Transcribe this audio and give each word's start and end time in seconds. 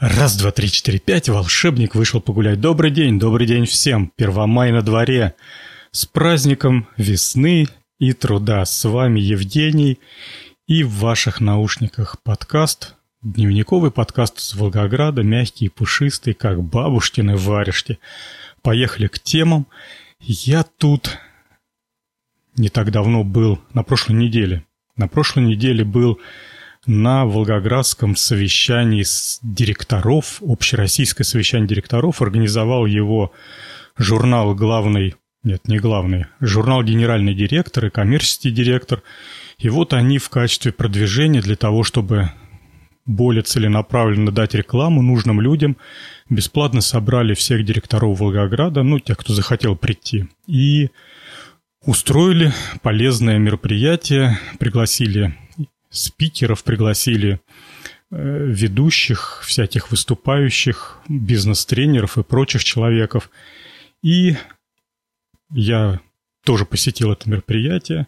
Раз, 0.00 0.36
два, 0.36 0.50
три, 0.50 0.70
четыре, 0.70 0.98
пять, 0.98 1.28
волшебник 1.28 1.94
вышел 1.94 2.20
погулять. 2.20 2.60
Добрый 2.60 2.90
день, 2.90 3.20
добрый 3.20 3.46
день 3.46 3.64
всем. 3.64 4.10
Первомай 4.16 4.72
на 4.72 4.82
дворе. 4.82 5.36
С 5.92 6.04
праздником 6.04 6.88
весны 6.96 7.68
и 8.00 8.12
труда. 8.12 8.64
С 8.64 8.88
вами 8.88 9.20
Евгений 9.20 10.00
и 10.66 10.82
в 10.82 10.94
ваших 10.94 11.40
наушниках 11.40 12.20
подкаст. 12.24 12.96
Дневниковый 13.22 13.92
подкаст 13.92 14.40
с 14.40 14.56
Волгограда, 14.56 15.22
мягкий 15.22 15.66
и 15.66 15.68
пушистый, 15.68 16.34
как 16.34 16.60
бабушкины 16.60 17.36
варежки. 17.36 18.00
Поехали 18.62 19.06
к 19.06 19.20
темам. 19.20 19.68
Я 20.18 20.64
тут 20.64 21.16
не 22.56 22.68
так 22.68 22.90
давно 22.90 23.22
был, 23.22 23.60
на 23.74 23.84
прошлой 23.84 24.16
неделе. 24.16 24.64
На 24.96 25.06
прошлой 25.06 25.44
неделе 25.44 25.84
был 25.84 26.18
на 26.86 27.24
Волгоградском 27.24 28.16
совещании 28.16 29.04
директоров, 29.42 30.40
общероссийское 30.42 31.24
совещание 31.24 31.68
директоров, 31.68 32.22
организовал 32.22 32.86
его 32.86 33.32
журнал 33.96 34.54
главный, 34.54 35.14
нет, 35.42 35.68
не 35.68 35.78
главный, 35.78 36.26
журнал 36.40 36.82
генеральный 36.82 37.34
директор 37.34 37.86
и 37.86 37.90
коммерческий 37.90 38.50
директор. 38.50 39.02
И 39.58 39.68
вот 39.68 39.92
они 39.92 40.18
в 40.18 40.28
качестве 40.28 40.72
продвижения 40.72 41.40
для 41.40 41.56
того, 41.56 41.84
чтобы 41.84 42.30
более 43.06 43.42
целенаправленно 43.42 44.30
дать 44.30 44.54
рекламу 44.54 45.02
нужным 45.02 45.40
людям, 45.40 45.76
бесплатно 46.30 46.80
собрали 46.80 47.34
всех 47.34 47.64
директоров 47.64 48.18
Волгограда, 48.18 48.82
ну, 48.82 48.98
тех, 48.98 49.18
кто 49.18 49.34
захотел 49.34 49.76
прийти, 49.76 50.26
и 50.46 50.90
устроили 51.84 52.52
полезное 52.82 53.38
мероприятие, 53.38 54.38
пригласили 54.58 55.34
спикеров, 55.94 56.64
пригласили 56.64 57.40
э, 58.10 58.46
ведущих, 58.46 59.42
всяких 59.44 59.90
выступающих, 59.90 60.98
бизнес-тренеров 61.08 62.18
и 62.18 62.22
прочих 62.22 62.64
человеков. 62.64 63.30
И 64.02 64.36
я 65.50 66.00
тоже 66.44 66.66
посетил 66.66 67.12
это 67.12 67.30
мероприятие. 67.30 68.06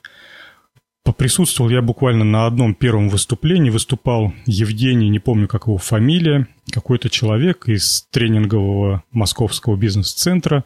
Поприсутствовал 1.04 1.70
я 1.70 1.82
буквально 1.82 2.24
на 2.24 2.46
одном 2.46 2.74
первом 2.74 3.08
выступлении. 3.08 3.70
Выступал 3.70 4.32
Евгений, 4.44 5.08
не 5.08 5.20
помню, 5.20 5.46
как 5.46 5.68
его 5.68 5.78
фамилия, 5.78 6.48
какой-то 6.72 7.08
человек 7.08 7.68
из 7.68 8.08
тренингового 8.10 9.04
московского 9.12 9.76
бизнес-центра. 9.76 10.64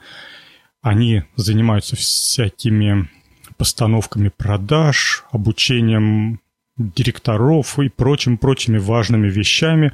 Они 0.80 1.24
занимаются 1.36 1.94
всякими 1.94 3.10
постановками 3.58 4.30
продаж, 4.34 5.24
обучением 5.30 6.40
директоров 6.80 7.78
и 7.78 7.88
прочим-прочими 7.88 8.78
важными 8.78 9.28
вещами. 9.28 9.92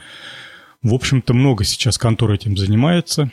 В 0.83 0.95
общем-то, 0.95 1.35
много 1.35 1.65
сейчас 1.65 1.99
контор 1.99 2.31
этим 2.31 2.57
занимается. 2.57 3.31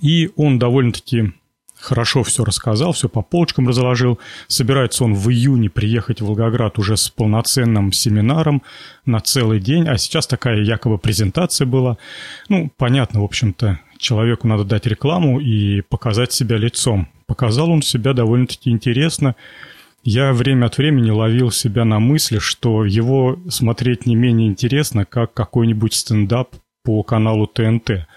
И 0.00 0.30
он 0.36 0.58
довольно-таки 0.58 1.32
хорошо 1.80 2.22
все 2.22 2.44
рассказал, 2.44 2.92
все 2.92 3.08
по 3.08 3.22
полочкам 3.22 3.68
разложил. 3.68 4.18
Собирается 4.48 5.04
он 5.04 5.14
в 5.14 5.30
июне 5.30 5.70
приехать 5.70 6.20
в 6.20 6.26
Волгоград 6.26 6.78
уже 6.78 6.96
с 6.96 7.08
полноценным 7.08 7.92
семинаром 7.92 8.62
на 9.06 9.20
целый 9.20 9.60
день, 9.60 9.88
а 9.88 9.96
сейчас 9.96 10.26
такая 10.26 10.60
якобы 10.62 10.98
презентация 10.98 11.66
была. 11.66 11.96
Ну, 12.48 12.70
понятно, 12.76 13.20
в 13.20 13.24
общем-то, 13.24 13.80
человеку 13.96 14.46
надо 14.46 14.64
дать 14.64 14.86
рекламу 14.86 15.40
и 15.40 15.80
показать 15.82 16.32
себя 16.32 16.56
лицом. 16.56 17.08
Показал 17.26 17.70
он 17.70 17.82
себя 17.82 18.12
довольно-таки 18.12 18.70
интересно 18.70 19.34
я 20.08 20.32
время 20.32 20.66
от 20.66 20.78
времени 20.78 21.10
ловил 21.10 21.50
себя 21.50 21.84
на 21.84 21.98
мысли, 21.98 22.38
что 22.38 22.86
его 22.86 23.38
смотреть 23.50 24.06
не 24.06 24.14
менее 24.14 24.48
интересно, 24.48 25.04
как 25.04 25.34
какой-нибудь 25.34 25.92
стендап 25.92 26.56
по 26.82 27.02
каналу 27.02 27.46
ТНТ. 27.46 28.08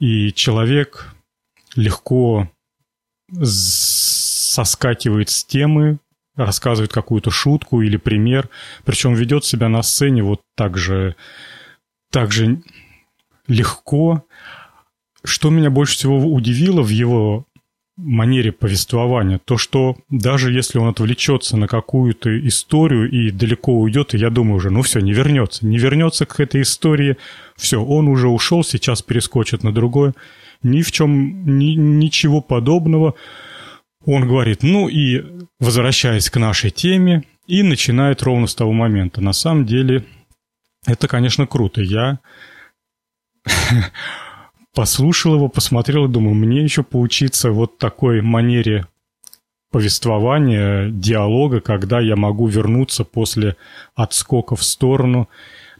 И 0.00 0.32
человек 0.32 1.14
легко 1.76 2.50
соскакивает 3.32 5.30
с 5.30 5.44
темы, 5.44 6.00
рассказывает 6.34 6.92
какую-то 6.92 7.30
шутку 7.30 7.80
или 7.80 7.96
пример, 7.96 8.48
причем 8.84 9.14
ведет 9.14 9.44
себя 9.44 9.68
на 9.68 9.84
сцене 9.84 10.24
вот 10.24 10.40
так 10.56 10.76
же, 10.76 11.14
так 12.10 12.32
же 12.32 12.60
легко. 13.46 14.24
Что 15.22 15.50
меня 15.50 15.70
больше 15.70 15.94
всего 15.94 16.16
удивило 16.16 16.82
в 16.82 16.88
его 16.88 17.46
манере 18.02 18.52
повествования. 18.52 19.38
То, 19.38 19.56
что 19.58 19.96
даже 20.08 20.52
если 20.52 20.78
он 20.78 20.88
отвлечется 20.88 21.56
на 21.56 21.68
какую-то 21.68 22.46
историю 22.46 23.10
и 23.10 23.30
далеко 23.30 23.72
уйдет, 23.72 24.14
и 24.14 24.18
я 24.18 24.30
думаю 24.30 24.56
уже, 24.56 24.70
ну 24.70 24.82
все, 24.82 25.00
не 25.00 25.12
вернется. 25.12 25.66
Не 25.66 25.78
вернется 25.78 26.26
к 26.26 26.40
этой 26.40 26.62
истории, 26.62 27.16
все, 27.56 27.82
он 27.82 28.08
уже 28.08 28.28
ушел, 28.28 28.64
сейчас 28.64 29.02
перескочит 29.02 29.62
на 29.62 29.72
другое. 29.72 30.14
Ни 30.62 30.82
в 30.82 30.92
чем, 30.92 31.58
ни, 31.58 31.74
ничего 31.74 32.40
подобного. 32.40 33.14
Он 34.04 34.26
говорит, 34.26 34.62
ну 34.62 34.88
и 34.88 35.24
возвращаясь 35.58 36.30
к 36.30 36.38
нашей 36.38 36.70
теме, 36.70 37.24
и 37.46 37.62
начинает 37.62 38.22
ровно 38.22 38.46
с 38.46 38.54
того 38.54 38.72
момента. 38.72 39.20
На 39.20 39.32
самом 39.32 39.66
деле, 39.66 40.04
это, 40.86 41.08
конечно, 41.08 41.46
круто. 41.46 41.82
Я 41.82 42.20
послушал 44.74 45.34
его, 45.34 45.48
посмотрел 45.48 46.06
и 46.06 46.12
думаю, 46.12 46.34
мне 46.34 46.62
еще 46.62 46.82
поучиться 46.82 47.50
вот 47.50 47.78
такой 47.78 48.22
манере 48.22 48.86
повествования, 49.70 50.90
диалога, 50.90 51.60
когда 51.60 52.00
я 52.00 52.16
могу 52.16 52.46
вернуться 52.46 53.04
после 53.04 53.56
отскока 53.94 54.56
в 54.56 54.64
сторону 54.64 55.28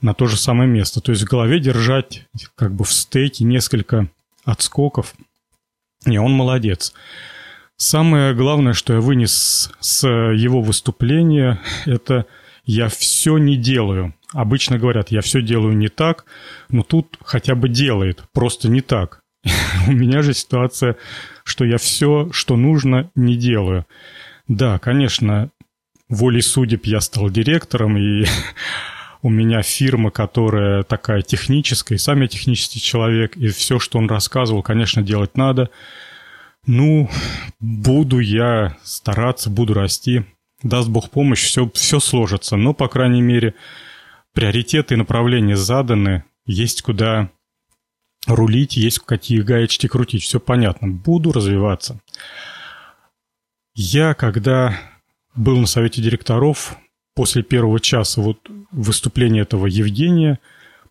на 0.01 0.15
то 0.15 0.27
же 0.27 0.37
самое 0.37 0.69
место. 0.69 1.01
То 1.01 1.13
есть 1.13 1.23
в 1.23 1.29
голове 1.29 1.59
держать 1.59 2.27
как 2.55 2.75
бы 2.75 2.85
в 2.85 2.93
стейке 2.93 3.45
несколько 3.45 4.09
отскоков. 4.45 5.15
Не, 6.07 6.19
он 6.19 6.33
молодец. 6.33 6.95
Самое 7.77 8.35
главное, 8.35 8.73
что 8.73 8.95
я 8.95 9.01
вынес 9.01 9.71
с 9.81 10.07
его 10.07 10.61
выступления, 10.61 11.61
это 11.87 12.27
я 12.65 12.89
все 12.89 13.39
не 13.39 13.57
делаю. 13.57 14.15
Обычно 14.33 14.79
говорят, 14.79 15.11
я 15.11 15.23
все 15.23 15.43
делаю 15.43 15.77
не 15.77 15.89
так, 15.89 16.25
но 16.69 16.83
тут 16.83 17.19
хотя 17.25 17.55
бы 17.55 17.69
делает, 17.69 18.23
просто 18.33 18.69
не 18.69 18.81
так. 18.81 19.21
У 19.89 19.93
меня 19.93 20.23
же 20.23 20.35
ситуация, 20.35 20.97
что 21.45 21.65
я 21.65 21.79
все, 21.79 22.29
что 22.33 22.57
нужно, 22.57 23.11
не 23.15 23.37
делаю. 23.37 23.87
Да, 24.47 24.79
конечно, 24.79 25.51
волей 26.09 26.43
судеб 26.43 26.87
я 26.87 27.01
стал 27.01 27.29
директором, 27.31 27.97
и 27.97 28.25
у 29.23 29.31
меня 29.31 29.63
фирма, 29.63 30.11
которая 30.11 30.85
такая 30.85 31.23
техническая, 31.23 31.97
и 31.97 32.01
сам 32.01 32.21
я 32.21 32.29
технический 32.29 32.81
человек, 32.81 33.37
и 33.37 33.49
все, 33.49 33.79
что 33.79 33.99
он 33.99 34.09
рассказывал, 34.09 34.63
конечно, 34.63 35.03
делать 35.03 35.37
надо. 35.37 35.71
Ну, 36.67 37.09
буду 37.59 38.19
я 38.19 38.77
стараться, 38.83 39.51
буду 39.51 39.75
расти. 39.75 40.25
Даст 40.63 40.89
Бог 40.89 41.11
помощь, 41.11 41.43
все, 41.43 41.71
все 41.75 42.01
сложится. 42.01 42.57
Но, 42.57 42.75
по 42.75 42.87
крайней 42.87 43.23
мере, 43.23 43.55
приоритеты 44.33 44.95
и 44.95 44.97
направления 44.97 45.57
заданы, 45.57 46.25
есть 46.47 46.83
куда 46.83 47.31
рулить, 48.27 48.77
есть 48.77 48.99
какие 49.01 49.41
гаечки 49.41 49.87
крутить, 49.87 50.23
все 50.23 50.41
понятно. 50.41 50.89
Буду 50.89 51.33
развиваться. 51.33 52.01
Я, 53.75 54.15
когда 54.15 54.79
был 55.35 55.59
на 55.59 55.67
совете 55.67 56.03
директоров, 56.03 56.77
после 57.15 57.43
первого 57.43 57.81
часа 57.81 58.21
вот 58.21 58.39
выступления 58.71 59.41
этого 59.41 59.67
Евгения, 59.67 60.39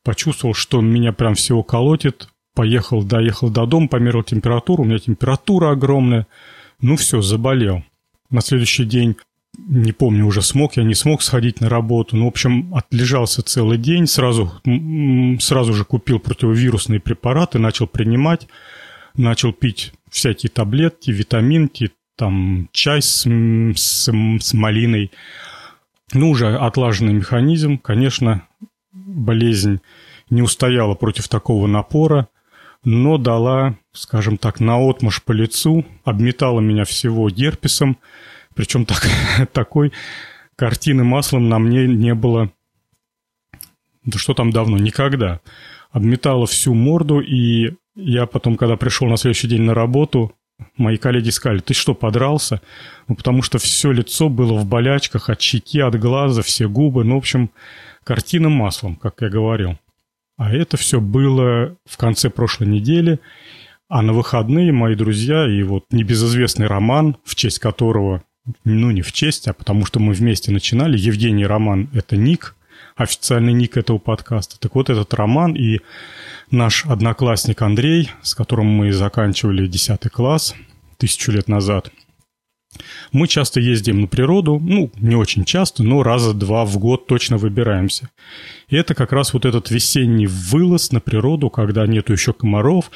почувствовал, 0.04 0.54
что 0.54 0.82
меня 0.82 1.14
прям 1.14 1.36
всего 1.36 1.64
колотит, 1.64 2.30
поехал, 2.56 3.04
доехал 3.04 3.50
до 3.50 3.66
дома, 3.66 3.88
померил 3.88 4.24
температуру, 4.24 4.84
у 4.84 4.86
меня 4.86 5.00
температура 5.00 5.72
огромная, 5.72 6.28
ну 6.82 6.96
все, 6.96 7.22
заболел. 7.22 7.84
На 8.30 8.42
следующий 8.42 8.86
день 8.86 9.18
не 9.68 9.92
помню 9.92 10.26
уже, 10.26 10.42
смог 10.42 10.78
я, 10.78 10.84
не 10.84 10.96
смог 10.96 11.22
сходить 11.22 11.62
на 11.62 11.70
работу. 11.70 12.16
Ну, 12.16 12.26
в 12.26 12.30
общем, 12.30 12.74
отлежался 12.74 13.42
целый 13.42 13.78
день, 13.78 14.08
сразу, 14.08 14.52
сразу 15.40 15.74
же 15.74 15.86
купил 15.86 16.20
противовирусные 16.20 17.00
препараты, 17.00 17.60
начал 17.60 17.88
принимать, 17.88 18.48
начал 19.16 19.54
пить 19.54 19.94
всякие 20.10 20.50
таблетки, 20.50 21.12
витаминки, 21.12 21.92
там 22.16 22.70
чай 22.72 23.02
с, 23.02 23.26
с, 23.26 24.12
с 24.12 24.54
малиной. 24.54 25.12
Ну, 26.14 26.32
уже 26.32 26.56
отлаженный 26.56 27.14
механизм, 27.14 27.78
конечно, 27.78 28.44
болезнь 28.92 29.80
не 30.30 30.42
устояла 30.42 30.96
против 30.96 31.28
такого 31.28 31.68
напора, 31.68 32.28
но 32.84 33.18
дала, 33.18 33.76
скажем 33.92 34.38
так, 34.38 34.60
наотмашь 34.60 35.24
по 35.24 35.32
лицу, 35.32 35.86
обметала 36.04 36.60
меня 36.60 36.86
всего 36.86 37.30
герпесом, 37.30 37.98
причем 38.60 38.86
так, 38.86 39.08
такой 39.54 39.94
картины 40.58 41.06
маслом 41.06 41.48
на 41.48 41.60
мне 41.60 41.88
не 41.88 42.14
было, 42.14 42.52
да 44.04 44.20
что 44.20 44.34
там 44.34 44.52
давно, 44.52 44.78
никогда. 44.78 45.40
Обметала 45.92 46.46
всю 46.46 46.74
морду, 46.74 47.22
и 47.22 47.76
я 47.96 48.26
потом, 48.26 48.58
когда 48.58 48.76
пришел 48.76 49.08
на 49.08 49.16
следующий 49.16 49.48
день 49.48 49.62
на 49.62 49.74
работу, 49.74 50.36
мои 50.76 50.98
коллеги 50.98 51.30
сказали, 51.30 51.60
ты 51.60 51.74
что, 51.74 51.94
подрался? 51.94 52.62
Ну, 53.08 53.16
потому 53.16 53.44
что 53.44 53.60
все 53.60 53.94
лицо 53.94 54.28
было 54.28 54.52
в 54.52 54.66
болячках, 54.66 55.30
от 55.30 55.40
щеки, 55.40 55.80
от 55.80 55.98
глаза, 55.98 56.42
все 56.42 56.68
губы. 56.68 57.06
Ну, 57.06 57.16
в 57.16 57.20
общем, 57.20 57.52
картина 58.04 58.50
маслом, 58.50 58.98
как 58.98 59.22
я 59.22 59.30
говорил. 59.30 59.80
А 60.36 60.54
это 60.54 60.76
все 60.76 61.00
было 61.00 61.78
в 61.86 61.96
конце 61.96 62.30
прошлой 62.30 62.68
недели. 62.68 63.22
А 63.88 64.02
на 64.02 64.12
выходные 64.12 64.74
мои 64.74 64.96
друзья 64.96 65.48
и 65.48 65.64
вот 65.64 65.86
небезызвестный 65.92 66.68
Роман, 66.68 67.16
в 67.24 67.36
честь 67.36 67.60
которого, 67.60 68.22
ну 68.64 68.92
не 68.92 69.02
в 69.02 69.12
честь, 69.12 69.48
а 69.48 69.54
потому 69.54 69.86
что 69.86 70.00
мы 70.00 70.14
вместе 70.14 70.52
начинали, 70.52 70.98
Евгений 70.98 71.46
Роман– 71.46 71.90
это 71.94 72.18
ник, 72.18 72.56
официальный 72.96 73.54
ник 73.54 73.78
этого 73.78 73.98
подкаста. 73.98 74.60
Так 74.60 74.76
вот 74.76 74.90
этот 74.90 75.14
Роман 75.14 75.54
и 75.54 75.80
наш 76.52 76.86
одноклассник 76.86 77.62
Андрей, 77.62 78.12
с 78.22 78.36
которым 78.36 78.68
мы 78.68 78.92
заканчивали 78.92 79.68
10 79.68 80.10
класс 80.12 80.56
тысячу 80.98 81.32
лет 81.32 81.48
назад– 81.48 81.92
мы 83.12 83.28
часто 83.28 83.60
ездим 83.60 84.02
на 84.02 84.08
природу, 84.08 84.60
ну, 84.60 84.92
не 84.98 85.16
очень 85.16 85.44
часто, 85.44 85.84
но 85.84 86.04
раза 86.04 86.34
два 86.34 86.66
в 86.66 86.78
год 86.78 87.08
точно 87.08 87.38
выбираемся. 87.38 88.10
И 88.68 88.76
это 88.76 88.94
как 88.94 89.12
раз 89.12 89.34
вот 89.34 89.46
этот 89.46 89.72
весенний 89.72 90.28
вылаз 90.28 90.92
на 90.92 91.00
природу, 91.00 91.50
когда 91.50 91.88
нету 91.88 92.14
еще 92.14 92.34
комаров, 92.34 92.92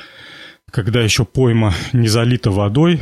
когда 0.72 1.02
еще 1.02 1.26
пойма 1.26 1.74
не 1.92 2.08
залита 2.08 2.52
водой, 2.52 3.02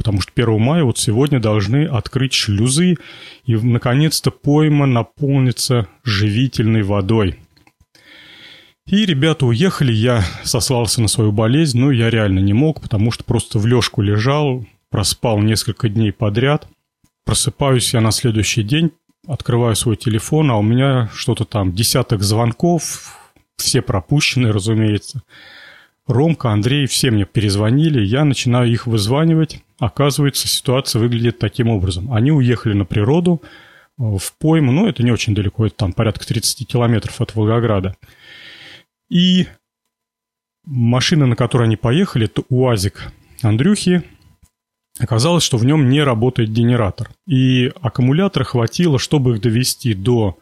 потому 0.00 0.22
что 0.22 0.32
1 0.34 0.58
мая 0.58 0.82
вот 0.82 0.96
сегодня 0.96 1.40
должны 1.40 1.84
открыть 1.84 2.32
шлюзы, 2.32 2.96
и 3.44 3.54
наконец-то 3.54 4.30
пойма 4.30 4.86
наполнится 4.86 5.88
живительной 6.04 6.82
водой. 6.82 7.38
И 8.86 9.04
ребята 9.04 9.44
уехали, 9.44 9.92
я 9.92 10.24
сослался 10.42 11.02
на 11.02 11.08
свою 11.08 11.32
болезнь, 11.32 11.78
но 11.78 11.92
я 11.92 12.08
реально 12.08 12.38
не 12.38 12.54
мог, 12.54 12.80
потому 12.80 13.10
что 13.10 13.24
просто 13.24 13.58
в 13.58 13.66
лёжку 13.66 14.00
лежал, 14.00 14.64
проспал 14.88 15.38
несколько 15.40 15.90
дней 15.90 16.12
подряд. 16.12 16.66
Просыпаюсь 17.26 17.92
я 17.92 18.00
на 18.00 18.10
следующий 18.10 18.62
день, 18.62 18.92
открываю 19.26 19.76
свой 19.76 19.98
телефон, 19.98 20.50
а 20.50 20.56
у 20.56 20.62
меня 20.62 21.10
что-то 21.14 21.44
там, 21.44 21.74
десяток 21.74 22.22
звонков, 22.22 23.18
все 23.58 23.82
пропущены, 23.82 24.50
разумеется. 24.50 25.22
Ромка, 26.10 26.50
Андрей, 26.50 26.86
все 26.86 27.10
мне 27.10 27.24
перезвонили, 27.24 28.00
я 28.00 28.24
начинаю 28.24 28.70
их 28.70 28.86
вызванивать. 28.86 29.62
Оказывается, 29.78 30.48
ситуация 30.48 31.00
выглядит 31.00 31.38
таким 31.38 31.68
образом. 31.68 32.12
Они 32.12 32.32
уехали 32.32 32.74
на 32.74 32.84
природу, 32.84 33.42
э, 33.42 34.02
в 34.02 34.34
пойму, 34.38 34.72
ну, 34.72 34.86
это 34.86 35.02
не 35.02 35.12
очень 35.12 35.34
далеко, 35.34 35.66
это 35.66 35.76
там 35.76 35.92
порядка 35.92 36.26
30 36.26 36.66
километров 36.66 37.20
от 37.20 37.34
Волгограда. 37.34 37.96
И 39.08 39.46
машина, 40.64 41.26
на 41.26 41.36
которой 41.36 41.64
они 41.64 41.76
поехали, 41.76 42.26
это 42.26 42.42
УАЗик 42.48 43.12
Андрюхи, 43.42 44.02
Оказалось, 45.00 45.44
что 45.44 45.56
в 45.56 45.64
нем 45.64 45.88
не 45.88 46.02
работает 46.02 46.50
генератор. 46.50 47.10
И 47.26 47.72
аккумулятора 47.80 48.44
хватило, 48.44 48.98
чтобы 48.98 49.34
их 49.34 49.40
довести 49.40 49.94
до 49.94 50.38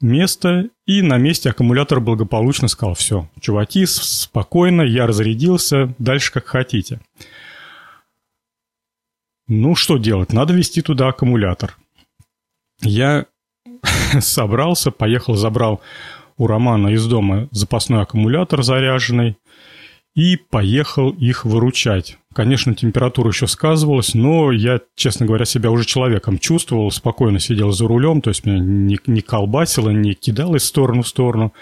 места, 0.00 0.66
и 0.86 1.02
на 1.02 1.16
месте 1.18 1.50
аккумулятор 1.50 2.00
благополучно 2.00 2.68
сказал, 2.68 2.94
все, 2.94 3.28
чуваки, 3.40 3.86
спокойно, 3.86 4.82
я 4.82 5.06
разрядился, 5.06 5.94
дальше 5.98 6.32
как 6.32 6.46
хотите. 6.46 7.00
Ну, 9.48 9.74
что 9.74 9.96
делать? 9.96 10.32
Надо 10.32 10.52
вести 10.52 10.82
туда 10.82 11.08
аккумулятор. 11.08 11.76
Я 12.82 13.26
собрался, 14.20 14.90
поехал, 14.90 15.34
забрал 15.34 15.80
у 16.36 16.46
Романа 16.46 16.88
из 16.88 17.06
дома 17.06 17.48
запасной 17.50 18.02
аккумулятор 18.02 18.62
заряженный 18.62 19.36
и 20.14 20.36
поехал 20.36 21.10
их 21.10 21.44
выручать. 21.44 22.18
Конечно, 22.38 22.72
температура 22.72 23.30
еще 23.30 23.48
сказывалась, 23.48 24.14
но 24.14 24.52
я, 24.52 24.78
честно 24.94 25.26
говоря, 25.26 25.44
себя 25.44 25.72
уже 25.72 25.84
человеком 25.84 26.38
чувствовал, 26.38 26.88
спокойно 26.92 27.40
сидел 27.40 27.72
за 27.72 27.88
рулем, 27.88 28.20
то 28.20 28.30
есть 28.30 28.46
меня 28.46 28.60
не, 28.60 28.96
не 29.08 29.22
колбасило, 29.22 29.90
не 29.90 30.14
кидало 30.14 30.54
из 30.54 30.64
стороны 30.64 31.02
в 31.02 31.08
сторону. 31.08 31.52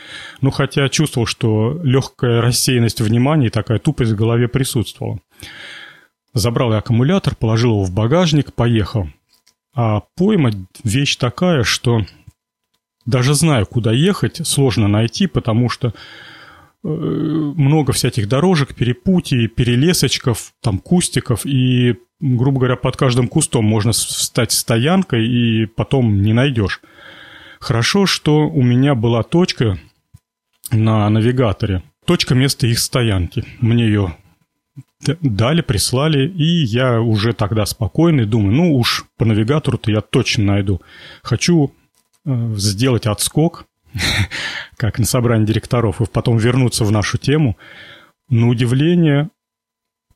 Но 0.43 0.51
хотя 0.51 0.87
чувствовал, 0.91 1.27
что 1.27 1.81
легкая 1.83 2.43
рассеянность 2.43 3.01
внимания 3.01 3.47
и 3.47 3.51
такая 3.51 3.79
тупость 3.79 4.13
в 4.13 4.17
голове 4.17 4.49
присутствовала. 4.49 5.19
Забрал 6.35 6.73
я 6.73 6.81
аккумулятор, 6.81 7.37
положил 7.37 7.71
его 7.71 7.85
в 7.85 7.95
багажник, 7.95 8.53
поехал. 8.53 9.09
А 9.75 10.03
пойма– 10.15 10.51
вещь 10.85 11.17
такая, 11.17 11.65
что 11.65 12.03
даже 13.07 13.33
знаю, 13.33 13.65
куда 13.65 13.93
ехать, 13.93 14.47
сложно 14.47 14.89
найти, 14.89 15.27
потому 15.27 15.71
что 15.71 15.95
много 16.87 17.93
всяких 17.93 18.29
дорожек, 18.29 18.75
перепутий, 18.75 19.49
перелесочков, 19.49 20.53
там 20.63 20.79
кустиков, 20.79 21.45
и, 21.45 21.97
грубо 22.21 22.59
говоря, 22.59 22.77
под 22.77 22.97
каждым 22.97 23.29
кустом 23.29 23.65
можно 23.65 23.93
стать 23.93 24.53
стоянкой, 24.53 25.27
и 25.27 25.67
потом 25.67 26.23
не 26.23 26.33
найдешь. 26.33 26.81
Хорошо, 27.61 28.07
что 28.07 28.49
у 28.49 28.63
меня 28.63 28.95
была 28.95 29.23
точка 29.23 29.79
на 30.71 31.09
навигаторе, 31.11 31.83
точка 32.05 32.35
места 32.35 32.67
их 32.67 32.79
стоянки. 32.79 33.45
Мне 33.61 33.87
ее 33.87 34.17
дали, 35.21 35.63
прислали, 35.63 36.29
и 36.29 36.65
я 36.65 37.01
уже 37.01 37.33
тогда 37.33 37.67
спокойный 37.67 38.27
думаю, 38.27 38.55
ну 38.55 38.75
уж 38.75 39.05
по 39.17 39.25
навигатору-то 39.25 39.91
я 39.91 40.01
точно 40.01 40.45
найду. 40.45 40.81
Хочу 41.23 41.73
э, 42.25 42.55
сделать 42.57 43.07
отскок, 43.07 43.67
как 44.77 44.99
на 44.99 45.07
собрании 45.07 45.47
директоров, 45.47 46.01
и 46.01 46.07
потом 46.07 46.37
вернуться 46.37 46.85
в 46.85 46.93
нашу 46.93 47.19
тему. 47.19 47.57
На 48.29 48.49
удивление, 48.49 49.31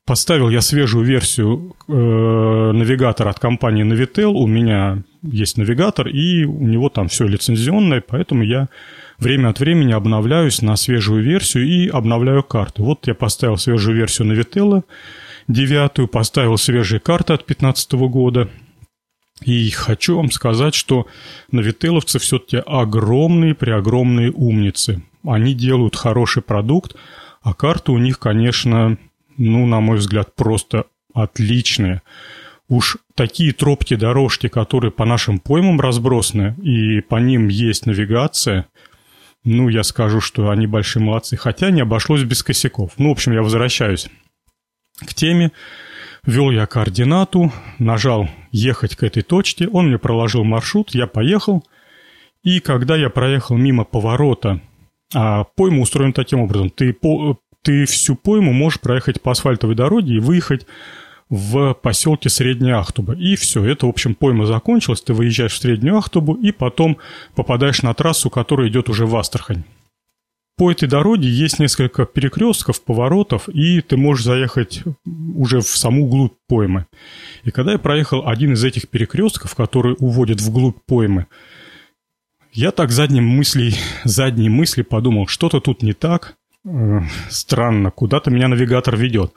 поставил 0.04 0.48
я 0.48 0.60
свежую 0.60 1.04
версию 1.04 1.76
э, 1.86 1.92
навигатора 1.92 3.30
от 3.30 3.38
компании 3.38 3.84
Navitel. 3.84 4.32
У 4.32 4.46
меня 4.46 5.02
есть 5.22 5.56
навигатор, 5.56 6.08
и 6.08 6.44
у 6.44 6.66
него 6.66 6.88
там 6.88 7.08
все 7.08 7.26
лицензионное, 7.26 8.02
поэтому 8.06 8.42
я 8.42 8.68
время 9.18 9.48
от 9.48 9.60
времени 9.60 9.92
обновляюсь 9.92 10.62
на 10.62 10.76
свежую 10.76 11.22
версию 11.22 11.66
и 11.66 11.88
обновляю 11.88 12.42
карты. 12.42 12.82
Вот 12.82 13.06
я 13.06 13.14
поставил 13.14 13.56
свежую 13.56 13.96
версию 13.96 14.32
Navitel, 14.32 14.82
девятую, 15.46 16.08
поставил 16.08 16.56
свежие 16.56 17.00
карты 17.00 17.34
от 17.34 17.46
2015 17.46 17.92
года– 17.92 18.48
и 19.40 19.70
хочу 19.70 20.16
вам 20.16 20.31
сказать, 20.31 20.75
что 20.75 21.06
навителовцы 21.50 22.19
все-таки 22.19 22.58
огромные, 22.58 23.54
преогромные 23.54 24.31
умницы. 24.32 25.02
Они 25.25 25.54
делают 25.54 25.96
хороший 25.96 26.42
продукт, 26.42 26.96
а 27.42 27.54
карты 27.54 27.92
у 27.92 27.98
них, 27.98 28.19
конечно, 28.19 28.98
ну, 29.37 29.66
на 29.66 29.81
мой 29.81 29.98
взгляд, 29.98 30.34
просто 30.34 30.84
отличные. 31.14 32.02
Уж 32.69 32.98
такие 33.14 33.52
тропки, 33.52 33.96
дорожки, 33.96 34.48
которые 34.48 34.92
по 34.92 35.04
нашим 35.04 35.40
поймам 35.40 35.81
разбросаны, 35.81 36.54
и 36.62 37.00
по 37.00 37.16
ним 37.16 37.48
есть 37.48 37.86
навигация, 37.86 38.66
ну, 39.44 39.69
я 39.69 39.82
скажу, 39.82 40.20
что 40.20 40.50
они 40.50 40.66
большие 40.66 41.02
молодцы. 41.02 41.36
Хотя 41.36 41.70
не 41.70 41.81
обошлось 41.81 42.22
без 42.25 42.43
косяков. 42.43 42.93
Ну, 42.98 43.08
в 43.08 43.12
общем, 43.12 43.32
я 43.32 43.43
возвращаюсь 43.43 44.08
к 44.98 45.15
теме. 45.15 45.53
Ввел 46.24 46.50
я 46.50 46.67
координату, 46.67 47.53
нажал 47.79 48.29
«Ехать 48.53 48.96
к 48.96 49.03
этой 49.03 49.22
точке», 49.22 49.69
он 49.69 49.89
мне 49.89 49.98
проложил 49.98 50.44
маршрут, 50.44 50.94
я 50.94 51.06
поехал. 51.06 51.65
И 52.43 52.60
когда 52.60 52.96
я 52.96 53.10
проехал 53.10 53.56
мимо 53.56 53.84
поворота, 53.84 54.60
а 55.15 55.44
пойма 55.44 55.81
устроена 55.81 56.12
таким 56.12 56.41
образом, 56.41 56.70
ты, 56.70 56.93
по, 56.93 57.39
ты 57.62 57.84
всю 57.86 58.17
пойму 58.17 58.53
можешь 58.53 58.81
проехать 58.81 59.20
по 59.22 59.32
асфальтовой 59.32 59.74
дороге 59.74 60.15
и 60.15 60.20
выехать 60.20 60.67
в 61.31 61.74
поселке 61.74 62.29
Средняя 62.29 62.79
Ахтуба. 62.79 63.15
И 63.15 63.36
все, 63.36 63.65
это, 63.65 63.86
в 63.86 63.91
общем, 63.91 64.15
пойма 64.15 64.46
закончилась, 64.46 65.00
ты 65.00 65.15
выезжаешь 65.15 65.53
в 65.53 65.58
Среднюю 65.58 65.96
Ахтубу 65.96 66.34
и 66.34 66.53
потом 66.53 66.98
попадаешь 67.34 67.82
на 67.82 67.94
трассу, 67.94 68.31
которая 68.31 68.69
идет 68.69 68.89
уже 68.89 69.06
в 69.06 69.17
Астрахань 69.17 69.65
по 70.60 70.70
этой 70.70 70.86
дороге 70.86 71.26
есть 71.26 71.58
несколько 71.58 72.05
перекрестков, 72.05 72.84
поворотов, 72.84 73.48
и 73.48 73.81
ты 73.81 73.96
можешь 73.96 74.26
заехать 74.26 74.82
уже 75.34 75.60
в 75.60 75.69
саму 75.69 76.06
глубь 76.06 76.34
поймы. 76.48 76.84
И 77.44 77.50
когда 77.50 77.72
я 77.72 77.79
проехал 77.79 78.29
один 78.29 78.52
из 78.52 78.62
этих 78.62 78.90
перекрестков, 78.90 79.55
который 79.55 79.96
уводит 79.98 80.43
вглубь 80.43 80.76
поймы, 80.86 81.29
я 82.52 82.72
так 82.72 82.90
задним 82.90 83.24
мыслей, 83.24 83.74
задней 84.05 84.50
мысли 84.50 84.82
подумал, 84.82 85.29
что-то 85.29 85.60
тут 85.60 85.82
не 85.82 85.94
так, 85.94 86.34
э, 86.67 87.00
странно, 87.31 87.90
куда-то 87.90 88.31
меня 88.31 88.48
навигатор 88.48 88.98
ведет. 88.98 89.32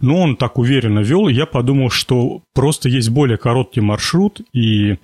Но 0.00 0.20
он 0.20 0.36
так 0.36 0.58
уверенно 0.58 1.00
вел, 1.00 1.28
и 1.28 1.32
я 1.32 1.46
подумал, 1.46 1.88
что 1.88 2.42
просто 2.52 2.90
есть 2.90 3.08
более 3.08 3.38
короткий 3.38 3.80
маршрут, 3.80 4.42
и 4.52 4.98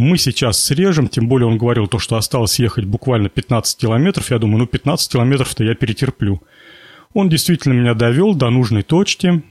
мы 0.00 0.18
сейчас 0.18 0.62
срежем, 0.62 1.08
тем 1.08 1.28
более 1.28 1.46
он 1.46 1.58
говорил 1.58 1.86
то, 1.86 1.98
что 1.98 2.16
осталось 2.16 2.58
ехать 2.58 2.84
буквально 2.84 3.28
15 3.28 3.78
километров. 3.78 4.30
Я 4.30 4.38
думаю, 4.38 4.58
ну 4.58 4.66
15 4.66 5.12
километров-то 5.12 5.62
я 5.62 5.74
перетерплю. 5.74 6.42
Он 7.12 7.28
действительно 7.28 7.74
меня 7.74 7.94
довел 7.94 8.34
до 8.34 8.50
нужной 8.50 8.82
точки, 8.82 9.42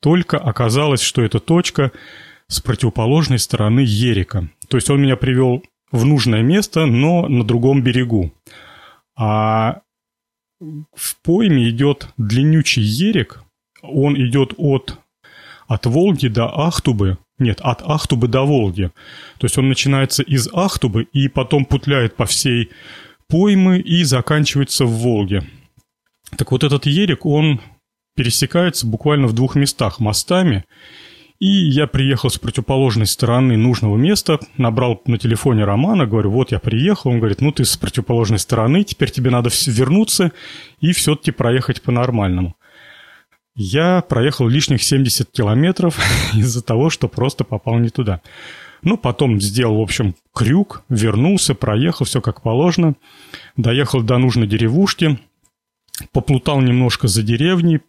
только 0.00 0.38
оказалось, 0.38 1.00
что 1.00 1.22
эта 1.22 1.38
точка 1.40 1.92
с 2.48 2.60
противоположной 2.60 3.38
стороны 3.38 3.80
Ерика. 3.80 4.48
То 4.68 4.76
есть 4.76 4.90
он 4.90 5.00
меня 5.00 5.16
привел 5.16 5.62
в 5.90 6.04
нужное 6.04 6.42
место, 6.42 6.86
но 6.86 7.28
на 7.28 7.44
другом 7.44 7.82
берегу. 7.82 8.32
А 9.16 9.82
в 10.60 11.16
пойме 11.22 11.68
идет 11.70 12.08
длиннючий 12.16 12.82
Ерик, 12.82 13.42
он 13.82 14.16
идет 14.16 14.54
от, 14.56 14.98
от 15.66 15.86
Волги 15.86 16.28
до 16.28 16.46
Ахтубы, 16.66 17.18
нет, 17.42 17.60
от 17.60 17.82
Ахтубы 17.82 18.28
до 18.28 18.42
Волги. 18.42 18.90
То 19.38 19.46
есть 19.46 19.58
он 19.58 19.68
начинается 19.68 20.22
из 20.22 20.48
Ахтубы 20.52 21.04
и 21.12 21.28
потом 21.28 21.64
путляет 21.64 22.16
по 22.16 22.26
всей 22.26 22.70
поймы 23.28 23.78
и 23.78 24.04
заканчивается 24.04 24.84
в 24.84 24.90
Волге. 24.90 25.42
Так 26.36 26.52
вот 26.52 26.64
этот 26.64 26.86
Ерик, 26.86 27.26
он 27.26 27.60
пересекается 28.14 28.86
буквально 28.86 29.26
в 29.26 29.32
двух 29.32 29.54
местах 29.54 30.00
мостами. 30.00 30.64
И 31.38 31.48
я 31.48 31.88
приехал 31.88 32.30
с 32.30 32.38
противоположной 32.38 33.06
стороны 33.06 33.56
нужного 33.56 33.96
места, 33.96 34.38
набрал 34.58 35.02
на 35.06 35.18
телефоне 35.18 35.64
Романа, 35.64 36.06
говорю, 36.06 36.30
вот 36.30 36.52
я 36.52 36.60
приехал. 36.60 37.10
Он 37.10 37.18
говорит, 37.18 37.40
ну 37.40 37.50
ты 37.50 37.64
с 37.64 37.76
противоположной 37.76 38.38
стороны, 38.38 38.84
теперь 38.84 39.10
тебе 39.10 39.30
надо 39.30 39.50
вернуться 39.66 40.30
и 40.80 40.92
все-таки 40.92 41.32
проехать 41.32 41.82
по-нормальному. 41.82 42.54
Я 43.54 44.00
проехал 44.02 44.48
лишних 44.48 44.82
70 44.82 45.30
километров 45.30 45.98
из-за 46.34 46.62
того, 46.62 46.90
что 46.90 47.08
просто 47.08 47.44
попал 47.44 47.78
не 47.78 47.90
туда. 47.90 48.20
Ну, 48.82 48.96
потом 48.96 49.40
сделал, 49.40 49.78
в 49.78 49.82
общем, 49.82 50.14
крюк, 50.34 50.82
вернулся, 50.88 51.54
проехал, 51.54 52.04
все 52.04 52.20
как 52.20 52.42
положено. 52.42 52.94
Доехал 53.56 54.02
до 54.02 54.18
нужной 54.18 54.48
деревушки, 54.48 55.20
поплутал 56.12 56.60
немножко 56.60 57.06
за 57.06 57.22
деревней, 57.22 57.80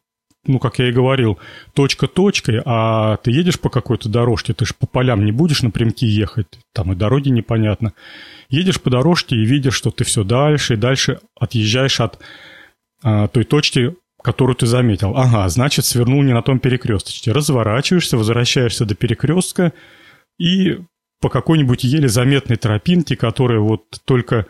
ну, 0.46 0.60
как 0.60 0.80
я 0.80 0.90
и 0.90 0.92
говорил, 0.92 1.40
точка 1.74 2.08
точкой, 2.08 2.62
а 2.66 3.18
ты 3.18 3.32
едешь 3.32 3.60
по 3.60 3.70
какой-то 3.70 4.10
дорожке, 4.10 4.54
ты 4.54 4.66
же 4.66 4.74
по 4.78 4.86
полям 4.86 5.24
не 5.24 5.32
будешь 5.32 5.64
напрямки 5.64 6.04
ехать, 6.04 6.48
там 6.74 6.92
и 6.92 6.96
дороги 6.96 7.30
непонятно. 7.30 7.94
Едешь 8.50 8.82
по 8.82 8.90
дорожке 8.90 9.38
и 9.38 9.46
видишь, 9.46 9.76
что 9.76 9.90
ты 9.90 10.04
все 10.04 10.24
дальше 10.24 10.74
и 10.74 10.78
дальше 10.78 11.22
отъезжаешь 11.40 12.02
от 12.02 12.20
а, 13.02 13.30
той 13.30 13.46
точки, 13.46 13.96
которую 14.24 14.56
ты 14.56 14.66
заметил. 14.66 15.16
Ага, 15.16 15.48
значит, 15.50 15.86
свернул 15.86 16.24
не 16.24 16.34
на 16.34 16.42
том 16.42 16.60
перекресточке. 16.60 17.32
Разворачиваешься, 17.32 18.18
возвращаешься 18.18 18.86
до 18.86 18.96
перекрестка 18.96 19.74
и 20.40 20.80
по 21.22 21.30
какой-нибудь 21.30 21.84
еле 21.84 22.10
заметной 22.10 22.56
тропинке, 22.56 23.16
которая 23.16 23.60
вот 23.60 23.84
только 24.06 24.48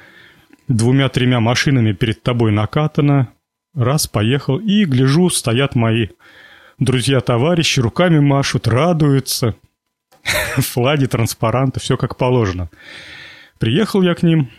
двумя-тремя 0.68 1.40
машинами 1.40 1.92
перед 1.92 2.24
тобой 2.24 2.52
накатана, 2.52 3.34
Раз, 3.76 4.06
поехал, 4.06 4.60
и, 4.60 4.86
гляжу, 4.86 5.32
стоят 5.32 5.74
мои 5.76 6.10
друзья-товарищи, 6.78 7.80
руками 7.80 8.20
машут, 8.20 8.68
радуются. 8.68 9.56
Флаги, 10.58 11.08
транспаранты, 11.08 11.80
все 11.80 11.98
как 11.98 12.18
положено. 12.18 12.70
Приехал 13.60 14.04
я 14.04 14.14
к 14.14 14.22
ним, 14.22 14.52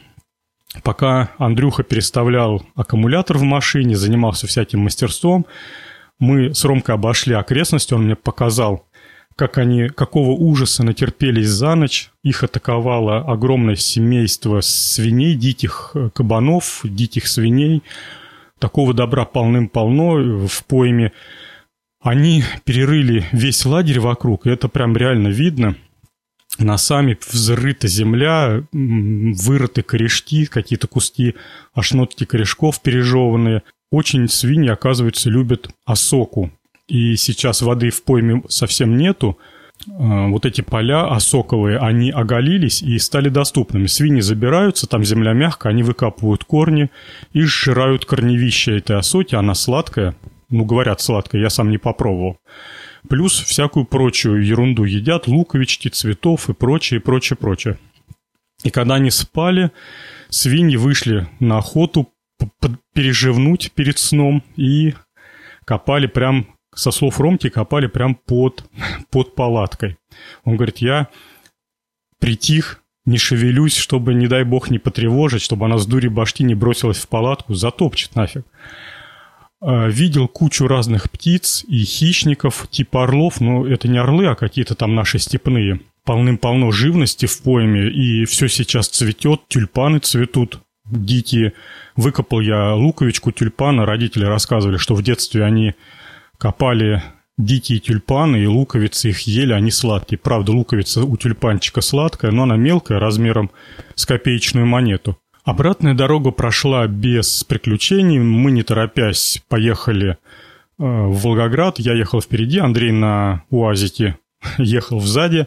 пока 0.82 1.30
Андрюха 1.38 1.82
переставлял 1.82 2.62
аккумулятор 2.74 3.38
в 3.38 3.42
машине, 3.42 3.96
занимался 3.96 4.46
всяким 4.46 4.80
мастерством. 4.80 5.46
Мы 6.18 6.54
с 6.54 6.64
Ромкой 6.64 6.94
обошли 6.94 7.34
окрестности, 7.34 7.94
он 7.94 8.04
мне 8.04 8.16
показал, 8.16 8.86
как 9.36 9.58
они, 9.58 9.88
какого 9.88 10.30
ужаса 10.30 10.84
натерпелись 10.84 11.48
за 11.48 11.74
ночь. 11.74 12.10
Их 12.22 12.42
атаковало 12.42 13.18
огромное 13.18 13.76
семейство 13.76 14.60
свиней, 14.60 15.34
диких 15.34 15.94
кабанов, 16.14 16.80
диких 16.84 17.26
свиней– 17.26 17.82
Такого 18.64 18.94
добра 18.94 19.26
полным-полно 19.26 20.46
в 20.46 20.64
пойме. 20.64 21.12
Они 22.00 22.44
перерыли 22.64 23.26
весь 23.30 23.64
лагерь 23.66 24.00
вокруг, 24.00 24.46
и 24.46 24.50
это 24.50 24.68
прям 24.68 24.96
реально 24.96 25.28
видно. 25.28 25.74
Носами 26.58 27.18
взрыта 27.30 27.88
земля, 27.88 28.62
вырыты 28.72 29.82
корешки, 29.82 30.46
какие-то 30.46 30.86
куски, 30.86 31.34
ошнотки 31.72 32.24
корешков 32.24 32.80
пережеванные. 32.80 33.62
Очень 33.90 34.28
свиньи, 34.28 34.70
оказывается, 34.70 35.30
любят 35.30 35.68
осоку. 35.84 36.52
И 36.86 37.16
сейчас 37.16 37.62
воды 37.62 37.90
в 37.90 38.04
пойме 38.04 38.42
совсем 38.48 38.96
нету, 38.96 39.38
а, 39.88 40.28
вот 40.28 40.46
эти 40.46 40.60
поля 40.60 41.08
осоковые, 41.08 41.78
они 41.78 42.10
оголились 42.10 42.82
и 42.82 42.98
стали 42.98 43.28
доступными. 43.28 43.86
Свиньи 43.86 44.20
забираются, 44.20 44.86
там 44.86 45.04
земля 45.04 45.32
мягкая, 45.32 45.72
они 45.72 45.82
выкапывают 45.82 46.44
корни 46.44 46.90
и 47.32 47.42
сжирают 47.42 48.04
корневища 48.04 48.72
этой 48.72 48.96
осоки, 48.96 49.34
она 49.34 49.54
сладкая. 49.54 50.14
Ну, 50.50 50.64
говорят, 50.64 51.00
сладкая, 51.00 51.42
я 51.42 51.50
сам 51.50 51.70
не 51.70 51.78
попробовал. 51.78 52.38
Плюс 53.08 53.38
всякую 53.38 53.84
прочую 53.84 54.44
ерунду 54.44 54.84
едят, 54.84 55.26
луковички, 55.26 55.88
цветов 55.88 56.48
и 56.48 56.54
прочее, 56.54 57.00
прочее, 57.00 57.36
прочее. 57.36 57.78
И 58.62 58.70
когда 58.70 58.94
они 58.94 59.10
спали, 59.10 59.70
свиньи 60.30 60.76
вышли 60.76 61.28
на 61.38 61.58
охоту 61.58 62.12
переживнуть 62.94 63.72
перед 63.72 63.98
сном 63.98 64.42
и 64.56 64.94
копали 65.64 66.06
прям 66.06 66.46
со 66.74 66.90
слов 66.90 67.20
Ромки, 67.20 67.48
копали 67.48 67.86
прям 67.86 68.14
под, 68.14 68.64
под 69.10 69.34
палаткой. 69.34 69.96
Он 70.44 70.56
говорит, 70.56 70.78
я 70.78 71.08
притих, 72.18 72.82
не 73.04 73.18
шевелюсь, 73.18 73.76
чтобы, 73.76 74.14
не 74.14 74.28
дай 74.28 74.44
бог, 74.44 74.70
не 74.70 74.78
потревожить, 74.78 75.42
чтобы 75.42 75.66
она 75.66 75.76
с 75.76 75.86
дури 75.86 76.08
башки 76.08 76.42
не 76.42 76.54
бросилась 76.54 76.98
в 76.98 77.08
палатку, 77.08 77.54
затопчет 77.54 78.14
нафиг. 78.16 78.46
А, 79.66 79.88
видел 79.88 80.28
кучу 80.28 80.68
разных 80.68 81.10
птиц 81.10 81.64
и 81.66 81.84
хищников, 81.84 82.68
типа 82.70 83.04
орлов, 83.04 83.40
но 83.40 83.66
это 83.66 83.88
не 83.88 83.96
орлы, 83.96 84.26
а 84.26 84.34
какие-то 84.34 84.74
там 84.74 84.94
наши 84.94 85.18
степные. 85.18 85.80
Полным-полно 86.04 86.70
живности 86.70 87.24
в 87.24 87.40
пойме, 87.40 87.88
и 87.88 88.26
все 88.26 88.48
сейчас 88.48 88.88
цветет, 88.88 89.48
тюльпаны 89.48 90.00
цветут, 90.00 90.60
дикие. 90.84 91.54
Выкопал 91.96 92.40
я 92.40 92.74
луковичку 92.74 93.32
тюльпана, 93.32 93.86
родители 93.86 94.26
рассказывали, 94.26 94.76
что 94.76 94.94
в 94.94 95.02
детстве 95.02 95.42
они 95.44 95.74
копали 96.36 97.02
дикие 97.38 97.78
тюльпаны 97.78 98.42
и 98.42 98.46
луковицы 98.46 99.08
их 99.08 99.20
ели, 99.20 99.54
они 99.54 99.70
сладкие. 99.70 100.18
Правда, 100.18 100.52
луковица 100.52 101.04
у 101.04 101.16
тюльпанчика 101.16 101.80
сладкая, 101.80 102.32
но 102.32 102.42
она 102.42 102.56
мелкая, 102.56 102.98
размером 102.98 103.50
с 103.94 104.04
копеечную 104.04 104.66
монету. 104.66 105.16
Обратная 105.44 105.92
дорога 105.92 106.30
прошла 106.30 106.86
без 106.86 107.44
приключений. 107.44 108.18
Мы, 108.18 108.50
не 108.50 108.62
торопясь, 108.62 109.42
поехали 109.48 110.12
э, 110.12 110.16
в 110.78 111.20
Волгоград. 111.22 111.78
Я 111.78 111.92
ехал 111.92 112.22
впереди, 112.22 112.58
Андрей 112.58 112.92
на 112.92 113.44
УАЗике 113.50 114.16
ехал 114.58 115.00
сзади. 115.00 115.46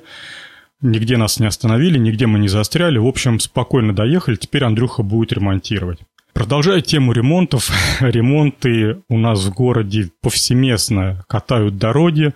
Нигде 0.81 1.17
нас 1.17 1.39
не 1.39 1.47
остановили, 1.47 1.97
нигде 1.97 2.27
мы 2.27 2.37
не 2.37 2.47
застряли. 2.47 2.99
В 2.99 3.07
общем, 3.07 3.39
спокойно 3.39 3.95
доехали. 3.95 4.35
Теперь 4.35 4.63
Андрюха 4.63 5.01
будет 5.01 5.33
ремонтировать. 5.33 5.99
Продолжая 6.31 6.81
тему 6.81 7.13
ремонтов, 7.13 7.71
ремонты 7.99 9.01
у 9.09 9.17
нас 9.17 9.43
в 9.43 9.51
городе 9.51 10.11
повсеместно 10.21 11.23
катают 11.27 11.79
дороги. 11.79 12.33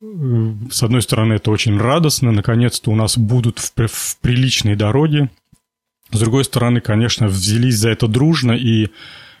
С 0.00 0.84
одной 0.84 1.02
стороны, 1.02 1.34
это 1.34 1.50
очень 1.50 1.76
радостно, 1.76 2.30
наконец-то 2.30 2.92
у 2.92 2.94
нас 2.94 3.18
будут 3.18 3.58
в 3.58 4.18
приличные 4.20 4.76
дороги. 4.76 5.28
С 6.12 6.18
другой 6.18 6.44
стороны, 6.44 6.80
конечно, 6.80 7.28
взялись 7.28 7.76
за 7.76 7.90
это 7.90 8.08
дружно, 8.08 8.52
и 8.52 8.88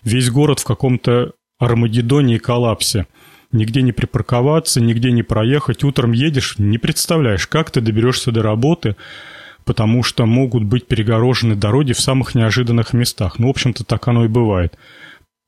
весь 0.02 0.30
город 0.30 0.60
в 0.60 0.64
каком-то 0.64 1.32
армагеддоне 1.58 2.36
и 2.36 2.38
коллапсе. 2.38 3.06
Нигде 3.52 3.82
не 3.82 3.92
припарковаться, 3.92 4.80
нигде 4.80 5.10
не 5.10 5.22
проехать. 5.22 5.82
Утром 5.82 6.12
едешь, 6.12 6.54
не 6.58 6.78
представляешь, 6.78 7.46
как 7.46 7.70
ты 7.70 7.80
доберешься 7.80 8.30
до 8.32 8.42
работы– 8.42 8.96
потому 9.64 10.02
что 10.02 10.26
могут 10.26 10.64
быть 10.64 10.86
перегорожены 10.86 11.54
дороги 11.54 11.92
в 11.92 12.00
самых 12.00 12.34
неожиданных 12.34 12.92
местах. 12.92 13.38
Ну, 13.38 13.46
в 13.46 13.50
общем-то, 13.50 13.84
так 13.84 14.08
оно 14.08 14.24
и 14.24 14.28
бывает. 14.28 14.76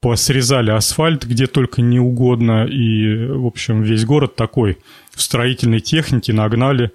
Посрезали 0.01 0.71
асфальт 0.71 1.25
где 1.25 1.47
только 1.47 1.83
не 1.83 2.01
угодно, 2.01 2.65
и, 2.65 3.27
в 3.27 3.47
общем, 3.47 3.83
весь 3.83 4.05
город 4.05 4.37
такой 4.37 4.79
в 5.11 5.23
строительной 5.23 5.81
технике 5.81 6.33
нагнали. 6.33 6.93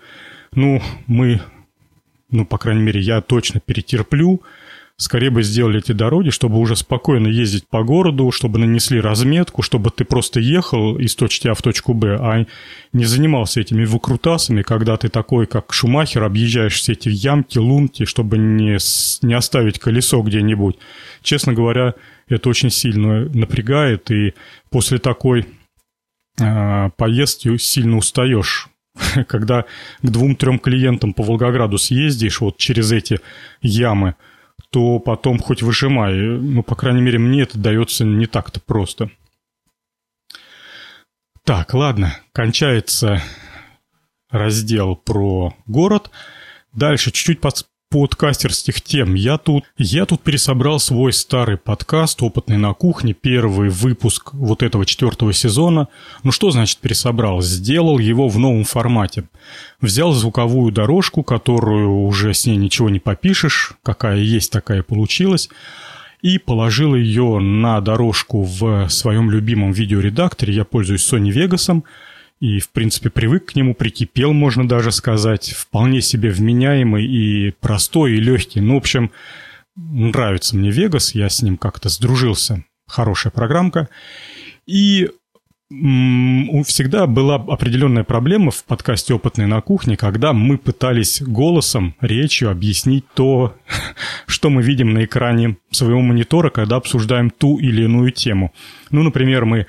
Ну, 0.53 0.81
мы, 1.05 1.41
ну, 2.29 2.45
по 2.45 2.57
крайней 2.57 2.81
мере, 2.81 2.99
я 2.99 3.21
точно 3.21 3.59
перетерплю, 3.59 4.41
скорее 4.97 5.29
бы 5.29 5.43
сделали 5.43 5.79
эти 5.79 5.91
дороги, 5.91 6.29
чтобы 6.29 6.57
уже 6.57 6.75
спокойно 6.75 7.27
ездить 7.27 7.67
по 7.67 7.83
городу, 7.83 8.31
чтобы 8.31 8.59
нанесли 8.59 8.99
разметку, 8.99 9.61
чтобы 9.61 9.91
ты 9.91 10.03
просто 10.03 10.39
ехал 10.39 10.97
из 10.97 11.15
точки 11.15 11.47
А 11.47 11.53
в 11.53 11.61
точку 11.61 11.93
Б, 11.93 12.17
а 12.19 12.45
не 12.93 13.05
занимался 13.05 13.61
этими 13.61 13.85
выкрутасами, 13.85 14.63
когда 14.63 14.97
ты 14.97 15.09
такой, 15.09 15.45
как 15.45 15.71
Шумахер, 15.71 16.23
объезжаешь 16.23 16.75
все 16.75 16.93
эти 16.93 17.09
ямки, 17.09 17.59
лунки, 17.59 18.05
чтобы 18.05 18.37
не, 18.37 18.77
не 19.21 19.33
оставить 19.33 19.79
колесо 19.79 20.21
где-нибудь. 20.21 20.77
Честно 21.21 21.53
говоря, 21.53 21.93
это 22.27 22.49
очень 22.49 22.71
сильно 22.71 23.25
напрягает, 23.29 24.09
и 24.11 24.33
после 24.71 24.97
такой 24.97 25.45
э, 26.39 26.89
поездки 26.97 27.55
сильно 27.57 27.97
устаешь 27.97 28.69
когда 29.27 29.63
к 29.63 29.67
двум-трем 30.09 30.59
клиентам 30.59 31.13
по 31.13 31.23
Волгограду 31.23 31.77
съездишь 31.77 32.41
вот 32.41 32.57
через 32.57 32.91
эти 32.91 33.19
ямы– 33.61 34.15
то 34.69 34.99
потом 34.99 35.39
хоть 35.39 35.61
выжимай. 35.61 36.15
Ну, 36.15 36.63
по 36.63 36.75
крайней 36.75 37.01
мере, 37.01 37.19
мне 37.19 37.43
это 37.43 37.57
дается 37.57 38.05
не 38.05 38.27
так-то 38.27 38.59
просто. 38.59 39.09
Так, 41.43 41.73
ладно, 41.73 42.17
кончается 42.33 43.23
раздел 44.29 44.95
про 44.95 45.55
город. 45.65 46.11
Дальше 46.73 47.11
чуть-чуть 47.11 47.39
подкастерских 47.89 48.81
тем. 48.81 49.13
Я 49.13 49.37
тут, 49.37 49.63
я 49.77 50.05
тут 50.05 50.21
пересобрал 50.21 50.79
свой 50.79 51.13
старый 51.13 51.57
подкаст 51.57 52.21
«Опытный 52.21 52.57
на 52.57 52.73
кухне», 52.73 53.13
первый 53.13 53.69
выпуск 53.69 54.33
вот 54.33 54.61
этого 54.61 54.85
четвертого 54.85 55.31
сезона. 55.33 55.87
Ну 56.23 56.31
что 56.31 56.51
значит 56.51 56.79
пересобрал? 56.79 57.41
Сделал 57.41 57.99
его 57.99 58.27
в 58.27 58.37
новом 58.37 58.65
формате. 58.65 59.23
Взял 59.79 60.11
звуковую 60.11 60.71
дорожку, 60.71 61.23
которую 61.23 62.03
уже 62.03 62.33
с 62.33 62.45
ней 62.45 62.57
ничего 62.57 62.89
не 62.89 62.99
попишешь, 62.99 63.73
какая 63.83 64.17
есть, 64.17 64.51
такая 64.51 64.83
получилась, 64.83 65.49
и 66.21 66.39
положил 66.39 66.95
ее 66.95 67.39
на 67.39 67.79
дорожку 67.79 68.43
в 68.43 68.89
своем 68.89 69.31
любимом 69.31 69.71
видеоредакторе. 69.71 70.53
Я 70.53 70.65
пользуюсь 70.65 71.11
Sony 71.11 71.31
Vegas 71.31 71.81
и, 72.39 72.59
в 72.59 72.69
принципе, 72.69 73.09
привык 73.09 73.45
к 73.45 73.55
нему, 73.55 73.73
прикипел, 73.73 74.33
можно 74.33 74.67
даже 74.67 74.91
сказать. 74.91 75.51
Вполне 75.51 76.01
себе 76.01 76.29
вменяемый 76.29 77.05
и 77.05 77.51
простой, 77.59 78.13
и 78.13 78.19
легкий. 78.19 78.61
Ну, 78.61 78.75
в 78.75 78.77
общем, 78.77 79.11
нравится 79.75 80.55
мне 80.55 80.69
Vegas, 80.69 81.11
я 81.13 81.29
с 81.29 81.41
ним 81.41 81.57
как-то 81.57 81.89
сдружился. 81.89 82.63
Хорошая 82.87 83.31
программка. 83.31 83.89
И 84.65 85.09
всегда 85.69 87.07
была 87.07 87.35
определенная 87.35 88.05
проблема 88.05 88.51
в 88.51 88.63
подкасте 88.63 89.13
«Опытные 89.13 89.47
на 89.47 89.59
кухне», 89.59 89.97
когда 89.97 90.31
мы 90.31 90.57
пытались 90.57 91.21
голосом, 91.21 91.93
речью 91.99 92.49
объяснить 92.49 93.03
то, 93.13 93.53
что 94.27 94.49
мы 94.49 94.61
видим 94.61 94.93
на 94.93 95.03
экране 95.03 95.57
своего 95.71 95.99
монитора, 95.99 96.51
когда 96.51 96.77
обсуждаем 96.77 97.31
ту 97.31 97.57
или 97.57 97.83
иную 97.83 98.11
тему. 98.11 98.53
Ну, 98.91 99.03
например, 99.03 99.43
мы 99.43 99.67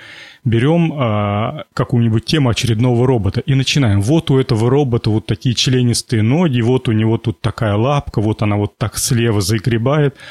берем 0.49 0.93
а, 0.95 1.65
какую-нибудь 1.75 2.25
тему 2.25 2.51
очередного 2.51 3.07
робота 3.07 3.41
и 3.41 3.55
начинаем. 3.55 4.01
Вот 4.01 4.31
у 4.31 4.39
этого 4.39 4.71
робота 4.71 5.11
вот 5.11 5.27
такие 5.27 5.55
членистые 5.55 6.23
ноги, 6.23 6.61
вот 6.61 6.89
у 6.89 6.93
него 6.93 7.19
тут 7.19 7.41
такая 7.41 7.75
лапка, 7.77 8.21
вот 8.21 8.43
она 8.43 8.57
вот 8.57 8.77
так 8.79 8.99
слева 8.99 9.41
загребает– 9.41 10.17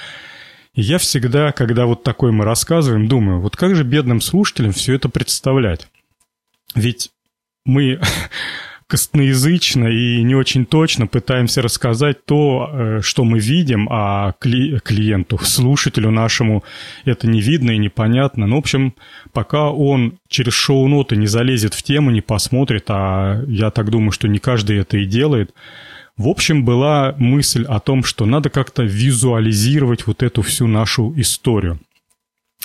и 0.78 0.82
я 0.82 1.00
всегда, 1.00 1.52
когда 1.52 1.88
вот 1.88 2.04
такое 2.04 2.32
мы 2.32 2.46
рассказываем, 2.46 3.08
думаю, 3.08 3.42
вот 3.42 3.56
как 3.56 3.76
же 3.76 3.84
бедным 3.84 4.22
слушателям 4.22 4.74
все 4.74 4.94
это 4.94 5.10
представлять? 5.10 5.88
Ведь 6.76 7.10
мы 7.66 8.00
костноязычно 8.88 9.88
и 9.88 10.24
не 10.24 10.34
очень 10.36 10.66
точно 10.66 11.08
пытаемся 11.08 11.62
рассказать 11.62 12.26
то, 12.26 12.70
э, 12.72 13.02
что 13.02 13.24
мы 13.24 13.40
видим, 13.40 13.88
а 13.92 14.34
кли 14.40 14.80
клиенту, 14.80 15.38
слушателю 15.38 16.10
нашему 16.10 16.64
это 17.06 17.28
не 17.28 17.42
видно 17.42 17.72
и 17.72 17.78
непонятно. 17.78 18.48
Ну, 18.48 18.56
в 18.56 18.60
общем, 18.60 18.96
пока 19.34 19.70
он 19.70 20.20
через 20.30 20.54
шоу-ноты 20.54 21.18
не 21.18 21.28
залезет 21.28 21.74
в 21.74 21.84
тему, 21.84 22.12
не 22.12 22.22
посмотрит, 22.22 22.86
а 22.88 23.44
я 23.48 23.72
так 23.72 23.90
думаю, 23.90 24.12
что 24.12 24.28
не 24.28 24.40
каждый 24.40 24.78
это 24.78 24.98
и 24.98 25.06
делает– 25.06 25.54
в 26.18 26.28
общем, 26.30 26.66
была 26.66 27.14
мысль 27.20 27.64
о 27.64 27.80
том, 27.80 28.04
что 28.04 28.26
надо 28.26 28.50
как-то 28.50 28.82
визуализировать 28.82 30.08
вот 30.08 30.24
эту 30.24 30.42
всю 30.42 30.66
нашу 30.66 31.14
историю. 31.16 31.80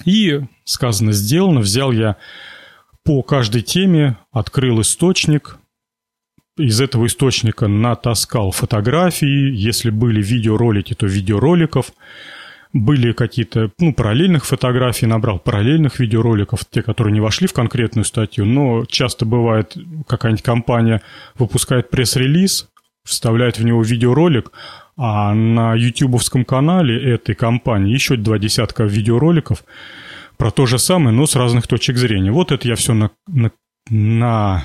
И 0.07 0.41
сказано, 0.65 1.13
сделано, 1.13 1.61
взял 1.61 1.93
я 1.93 2.17
по 3.05 3.23
каждой 3.23 3.61
теме, 3.61 4.17
открыл 4.33 4.81
источник, 4.81 5.59
из 6.57 6.81
этого 6.81 7.07
источника 7.07 7.69
натаскал 7.69 8.51
фотографии, 8.51 9.51
если 9.55 9.91
были 9.91 10.23
видеоролики, 10.23 10.95
то 10.95 11.07
видеороликов, 11.07 11.93
были 12.73 13.13
какие-то, 13.13 13.71
ну, 13.79 13.93
параллельных 13.93 14.47
фотографий, 14.47 15.07
набрал 15.07 15.39
параллельных 15.39 15.99
видеороликов, 15.99 16.65
те, 16.71 16.83
которые 16.83 17.13
не 17.13 17.21
вошли 17.21 17.47
в 17.47 17.53
конкретную 17.53 18.05
статью, 18.05 18.47
но 18.47 18.85
часто 18.87 19.27
бывает, 19.27 19.77
какая-нибудь 20.07 20.43
компания 20.43 21.03
выпускает 21.37 21.91
пресс-релиз, 21.91 22.69
вставляют 23.05 23.59
в 23.59 23.65
него 23.65 23.83
видеоролик, 23.83 24.53
а 24.97 25.35
на 25.35 25.75
ютубовском 25.75 26.45
канале 26.45 27.15
этой 27.15 27.35
компании 27.35 27.93
еще 27.93 28.17
два 28.17 28.39
десятка 28.39 28.85
видеороликов 28.85 29.65
про 30.37 30.51
то 30.51 30.67
же 30.67 30.79
самое, 30.79 31.15
но 31.15 31.27
с 31.27 31.37
разных 31.37 31.67
точек 31.67 31.97
зрения. 31.97 32.31
Вот 32.31 32.53
это 32.53 32.67
я 32.69 32.77
все 32.77 32.95
на, 32.95 33.11
на, 33.27 33.51
на, 33.91 34.65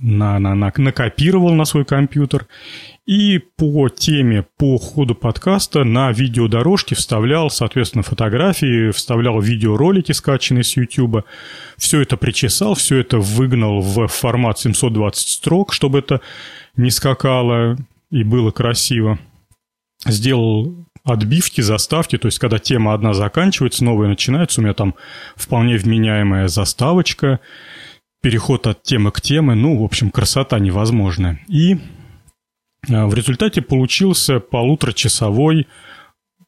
на, 0.00 0.38
на, 0.38 0.54
на, 0.54 0.72
накопировал 0.76 1.54
на 1.54 1.64
свой 1.64 1.84
компьютер 1.84 2.46
и 3.06 3.38
по 3.38 3.88
теме, 3.88 4.44
по 4.58 4.78
ходу 4.78 5.14
подкаста 5.14 5.84
на 5.84 6.12
видеодорожке 6.12 6.94
вставлял, 6.94 7.50
соответственно, 7.50 8.02
фотографии, 8.02 8.90
вставлял 8.90 9.40
видеоролики, 9.40 10.12
скачанные 10.12 10.64
с 10.64 10.76
YouTube. 10.76 11.24
Все 11.76 12.02
это 12.02 12.16
причесал, 12.16 12.74
все 12.74 12.98
это 12.98 13.18
выгнал 13.18 13.80
в 13.80 14.06
формат 14.08 14.58
720 14.58 15.28
строк, 15.28 15.72
чтобы 15.72 16.00
это 16.00 16.20
не 16.76 16.90
скакало 16.90 17.76
и 18.10 18.24
было 18.24 18.50
красиво. 18.50 19.18
Сделал 20.06 20.86
отбивки, 21.04 21.60
заставки, 21.60 22.18
то 22.18 22.26
есть 22.26 22.38
когда 22.38 22.58
тема 22.58 22.92
одна 22.92 23.14
заканчивается, 23.14 23.84
новая 23.84 24.08
начинается, 24.08 24.60
у 24.60 24.64
меня 24.64 24.74
там 24.74 24.94
вполне 25.36 25.76
вменяемая 25.76 26.48
заставочка, 26.48 27.40
переход 28.20 28.66
от 28.66 28.82
темы 28.82 29.10
к 29.10 29.20
теме, 29.20 29.54
ну, 29.54 29.78
в 29.78 29.84
общем, 29.84 30.10
красота 30.10 30.58
невозможная. 30.58 31.40
И 31.48 31.78
а, 32.88 33.06
в 33.06 33.14
результате 33.14 33.62
получился 33.62 34.40
полуторачасовой, 34.40 35.66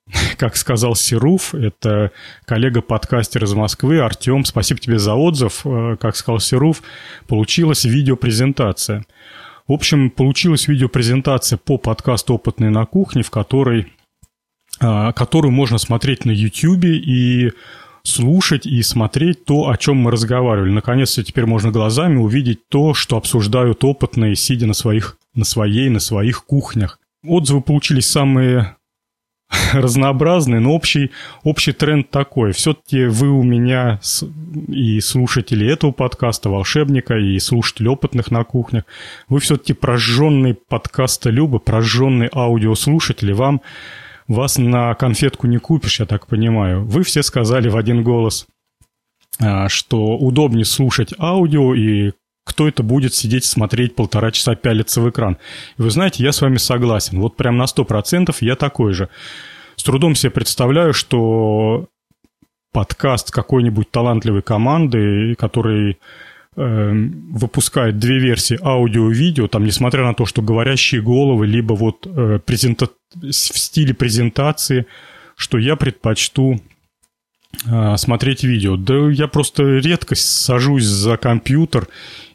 как 0.37 0.56
сказал 0.56 0.94
Серуф, 0.94 1.54
это 1.54 2.12
коллега-подкастер 2.46 3.44
из 3.44 3.54
Москвы, 3.54 4.00
Артем, 4.00 4.44
спасибо 4.44 4.80
тебе 4.80 4.98
за 4.98 5.14
отзыв, 5.14 5.62
а, 5.64 5.96
как 5.96 6.16
сказал 6.16 6.40
Серуф, 6.40 6.83
получилась 7.26 7.85
видеопрезентация– 7.85 9.04
в 9.70 9.72
общем, 9.72 10.11
получилась 10.11 10.66
видеопрезентация 10.66 11.56
по 11.56 11.78
подкасту 11.78 12.35
«Опытный 12.35 12.70
на 12.70 12.87
кухне», 12.87 13.22
в 13.22 13.30
которой, 13.30 13.92
а, 14.80 15.12
которую 15.12 15.52
можно 15.52 15.78
смотреть 15.78 16.24
на 16.24 16.33
YouTube 16.33 16.87
и 16.87 17.52
слушать 18.02 18.66
и 18.66 18.82
смотреть 18.82 19.44
то, 19.44 19.68
о 19.68 19.76
чем 19.76 19.96
мы 19.96 20.10
разговаривали. 20.10 20.70
Наконец-то 20.70 21.22
теперь 21.24 21.46
можно 21.46 21.70
глазами 21.70 22.16
увидеть 22.16 22.68
то, 22.68 22.94
что 22.94 23.16
обсуждают 23.16 23.84
опытные, 23.84 24.36
сидя 24.36 24.66
на, 24.66 24.74
своих, 24.74 25.16
на 25.34 25.44
своей, 25.44 25.88
на 25.88 26.00
своих 26.00 26.44
кухнях. 26.44 26.98
Отзывы 27.24 27.60
получились 27.60 28.08
самые 28.08 28.76
разнообразный, 29.72 30.60
но 30.60 30.74
общий, 30.74 31.10
общий 31.42 31.72
тренд 31.72 32.10
такой. 32.10 32.52
Все-таки 32.52 33.04
вы 33.06 33.30
у 33.30 33.42
меня 33.42 34.00
и 34.68 35.00
слушатели 35.00 35.70
этого 35.70 35.92
подкаста, 35.92 36.50
волшебника, 36.50 37.16
и 37.16 37.38
слушатели 37.38 37.88
опытных 37.88 38.30
на 38.30 38.44
кухнях, 38.44 38.84
вы 39.28 39.40
все-таки 39.40 39.72
прожженные 39.72 40.54
подкаста 40.54 41.30
Люба, 41.30 41.58
прожженные 41.58 42.30
аудиослушатели, 42.32 43.32
вам 43.32 43.60
вас 44.34 44.58
на 44.58 44.94
конфетку 44.94 45.46
не 45.46 45.58
купишь, 45.58 46.00
я 46.00 46.06
так 46.06 46.26
понимаю. 46.26 46.84
Вы 46.84 47.02
все 47.02 47.22
сказали 47.22 47.68
в 47.68 47.76
один 47.76 48.02
голос, 48.02 48.46
а, 49.40 49.68
что 49.68 50.16
удобнее 50.16 50.64
слушать 50.64 51.12
аудио 51.18 51.74
и 51.74 52.12
кто 52.44 52.66
это 52.68 52.82
будет 52.82 53.14
сидеть, 53.14 53.44
смотреть 53.44 53.94
полтора 53.94 54.30
часа, 54.30 54.54
пялиться 54.54 55.00
в 55.00 55.10
экран. 55.10 55.36
И 55.78 55.82
вы 55.82 55.90
знаете, 55.90 56.22
я 56.22 56.32
с 56.32 56.40
вами 56.40 56.56
согласен. 56.56 57.20
Вот 57.20 57.36
прям 57.36 57.56
на 57.56 57.66
сто 57.66 57.84
процентов 57.84 58.42
я 58.42 58.56
такой 58.56 58.92
же. 58.92 59.08
С 59.76 59.82
трудом 59.82 60.14
себе 60.14 60.30
представляю, 60.30 60.92
что 60.92 61.86
подкаст 62.72 63.30
какой-нибудь 63.30 63.90
талантливой 63.90 64.42
команды, 64.42 65.34
который 65.36 65.98
выпускает 66.61 67.99
две 67.99 68.18
версии 68.18 68.59
аудио 68.62 69.11
и 69.11 69.14
видео, 69.14 69.49
там, 69.49 69.64
несмотря 69.64 70.05
на 70.05 70.14
то, 70.14 70.27
что 70.27 70.42
говорящие 70.42 71.01
головы, 71.01 71.46
либо 71.46 71.73
вот 71.73 72.07
э, 72.07 72.38
презента... 72.44 72.88
в 73.14 73.33
стиле 73.33 73.94
презентации, 73.94 74.87
что 75.37 75.59
я 75.59 75.77
предпочту 75.77 76.61
э, 77.66 77.96
смотреть 77.96 78.44
видео. 78.44 78.77
Да 78.77 79.11
я 79.11 79.27
просто 79.27 79.79
редко 79.79 80.14
сажусь 80.14 80.85
за 80.85 81.16
компьютер 81.16 81.88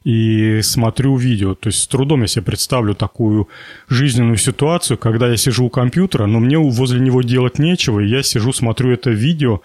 и 0.03 0.61
смотрю 0.63 1.17
видео. 1.17 1.53
То 1.55 1.67
есть 1.67 1.83
с 1.83 1.87
трудом 1.87 2.21
я 2.21 2.27
себе 2.27 2.45
представлю 2.45 2.95
такую 2.95 3.47
жизненную 3.89 4.37
ситуацию, 4.37 4.97
когда 4.97 5.29
я 5.29 5.37
сижу 5.37 5.65
у 5.65 5.69
компьютера, 5.69 6.25
но 6.25 6.39
мне 6.39 6.57
возле 6.57 6.99
него 6.99 7.21
делать 7.21 7.59
нечего, 7.59 7.99
и 7.99 8.07
я 8.07 8.23
сижу, 8.23 8.53
смотрю 8.53 8.91
это 8.91 9.11
видео. 9.11 9.61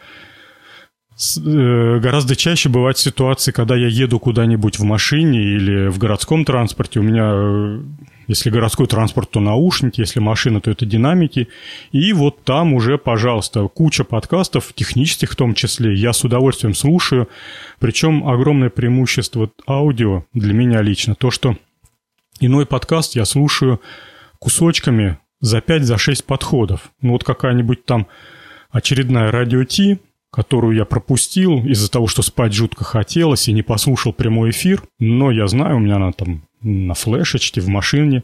Э, 1.20 1.98
гораздо 1.98 2.35
чаще 2.35 2.68
бывают 2.68 2.98
ситуации, 2.98 3.52
когда 3.52 3.76
я 3.76 3.88
еду 3.88 4.18
куда-нибудь 4.18 4.78
в 4.78 4.85
машине 4.85 5.42
или 5.42 5.88
в 5.88 5.98
городском 5.98 6.44
транспорте. 6.44 7.00
У 7.00 7.02
меня 7.02 7.33
э, 7.35 7.83
если 8.26 8.48
городской 8.48 8.87
транспорт, 8.87 9.30
то 9.30 9.40
наушники, 9.40 10.00
если 10.00 10.20
машина, 10.20 10.61
то 10.61 10.70
это 10.70 10.87
динамики. 10.87 11.48
И 11.92 12.12
вот 12.14 12.42
там 12.44 12.72
уже, 12.72 12.96
пожалуйста, 12.96 13.68
куча 13.68 14.04
подкастов, 14.04 14.72
технических 14.74 15.33
в 15.33 15.37
том 15.37 15.54
числе, 15.54 15.94
я 15.94 16.12
с 16.14 16.24
удовольствием 16.24 16.74
слушаю. 16.74 17.28
Причем 17.80 18.26
огромное 18.26 18.70
преимущество 18.70 19.50
аудио 19.68 20.24
для 20.33 20.54
меня 20.54 20.80
лично, 20.80 21.14
то, 21.14 21.30
что 21.30 21.56
иной 22.40 22.64
подкаст 22.64 23.14
я 23.14 23.26
слушаю 23.26 23.80
кусочками 24.38 25.18
за 25.40 25.59
5-6 25.59 26.14
за 26.14 26.24
подходов. 26.24 26.92
Ну 27.02 27.12
вот 27.12 27.24
какая-нибудь 27.24 27.85
там 27.85 28.06
очередная 28.70 29.30
радио 29.30 29.64
Ти, 29.64 29.98
которую 30.30 30.76
я 30.76 30.84
пропустил 30.84 31.64
из-за 31.64 31.90
того, 31.90 32.06
что 32.06 32.22
спать 32.22 32.52
жутко 32.52 32.84
хотелось 32.84 33.48
и 33.48 33.52
не 33.52 33.62
послушал 33.62 34.12
прямой 34.12 34.50
эфир, 34.50 34.82
но 34.98 35.30
я 35.30 35.46
знаю, 35.48 35.76
у 35.76 35.80
меня 35.80 35.96
она 35.96 36.12
там 36.12 36.42
на 36.62 36.94
флешечке, 36.94 37.60
в 37.60 37.68
машине. 37.68 38.22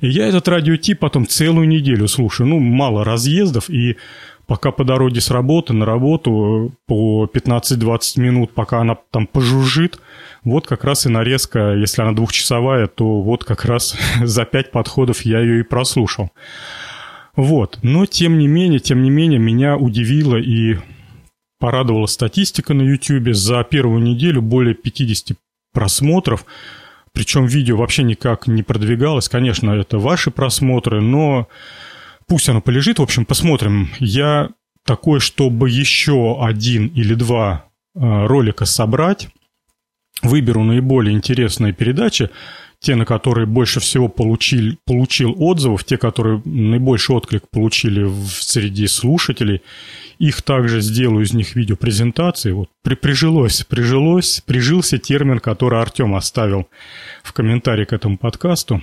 И 0.00 0.08
я 0.08 0.26
этот 0.26 0.48
радиотип 0.48 0.98
потом 0.98 1.26
целую 1.26 1.66
неделю 1.66 2.08
слушаю. 2.08 2.46
Ну, 2.46 2.58
мало 2.58 3.04
разъездов, 3.04 3.70
и 3.70 3.96
пока 4.46 4.70
по 4.70 4.84
дороге 4.84 5.20
с 5.20 5.30
работы 5.30 5.72
на 5.72 5.86
работу 5.86 6.72
по 6.86 7.28
15-20 7.32 8.20
минут, 8.20 8.52
пока 8.52 8.80
она 8.80 8.96
там 9.10 9.26
пожужжит, 9.26 9.98
вот 10.44 10.66
как 10.66 10.84
раз 10.84 11.06
и 11.06 11.08
нарезка, 11.08 11.74
если 11.74 12.02
она 12.02 12.12
двухчасовая, 12.12 12.86
то 12.86 13.22
вот 13.22 13.44
как 13.44 13.64
раз 13.64 13.96
за 14.22 14.44
пять 14.44 14.70
подходов 14.72 15.22
я 15.22 15.40
ее 15.40 15.60
и 15.60 15.64
прослушал. 15.64 16.30
Вот. 17.36 17.78
Но, 17.82 18.06
тем 18.06 18.38
не 18.38 18.46
менее, 18.46 18.80
тем 18.80 19.02
не 19.02 19.10
менее, 19.10 19.38
меня 19.38 19.76
удивило 19.76 20.36
и 20.36 20.76
порадовала 21.60 22.06
статистика 22.06 22.74
на 22.74 22.82
YouTube. 22.82 23.34
За 23.34 23.62
первую 23.62 24.02
неделю 24.02 24.42
более 24.42 24.74
50 24.74 25.36
просмотров. 25.72 26.44
Причем 27.12 27.46
видео 27.46 27.76
вообще 27.76 28.02
никак 28.02 28.48
не 28.48 28.64
продвигалось. 28.64 29.28
Конечно, 29.28 29.70
это 29.70 29.98
ваши 29.98 30.30
просмотры, 30.30 31.00
но 31.00 31.48
пусть 32.26 32.48
оно 32.48 32.60
полежит. 32.60 32.98
В 32.98 33.02
общем, 33.02 33.24
посмотрим. 33.24 33.90
Я 33.98 34.50
такой, 34.84 35.20
чтобы 35.20 35.70
еще 35.70 36.42
один 36.42 36.88
или 36.88 37.14
два 37.14 37.66
э, 37.94 38.26
ролика 38.26 38.64
собрать, 38.64 39.28
выберу 40.22 40.64
наиболее 40.64 41.14
интересные 41.14 41.72
передачи, 41.72 42.30
те, 42.80 42.94
на 42.94 43.04
которые 43.04 43.46
больше 43.46 43.78
всего 43.78 44.08
получил, 44.08 44.76
получил 44.86 45.34
отзывов, 45.38 45.84
те, 45.84 45.98
которые 45.98 46.40
наибольший 46.44 47.14
отклик 47.14 47.48
получили 47.50 48.04
в, 48.04 48.28
среди 48.28 48.86
слушателей, 48.86 49.62
их 50.18 50.40
также 50.42 50.80
сделаю 50.80 51.24
из 51.24 51.34
них 51.34 51.54
видеопрезентации. 51.54 52.52
Вот 52.52 52.70
при, 52.82 52.94
прижилось, 52.94 53.64
прижилось, 53.64 54.40
прижился 54.40 54.98
термин, 54.98 55.40
который 55.40 55.80
Артем 55.80 56.14
оставил 56.14 56.68
в 57.22 57.32
комментарии 57.34 57.84
к 57.84 57.92
этому 57.92 58.16
подкасту. 58.16 58.80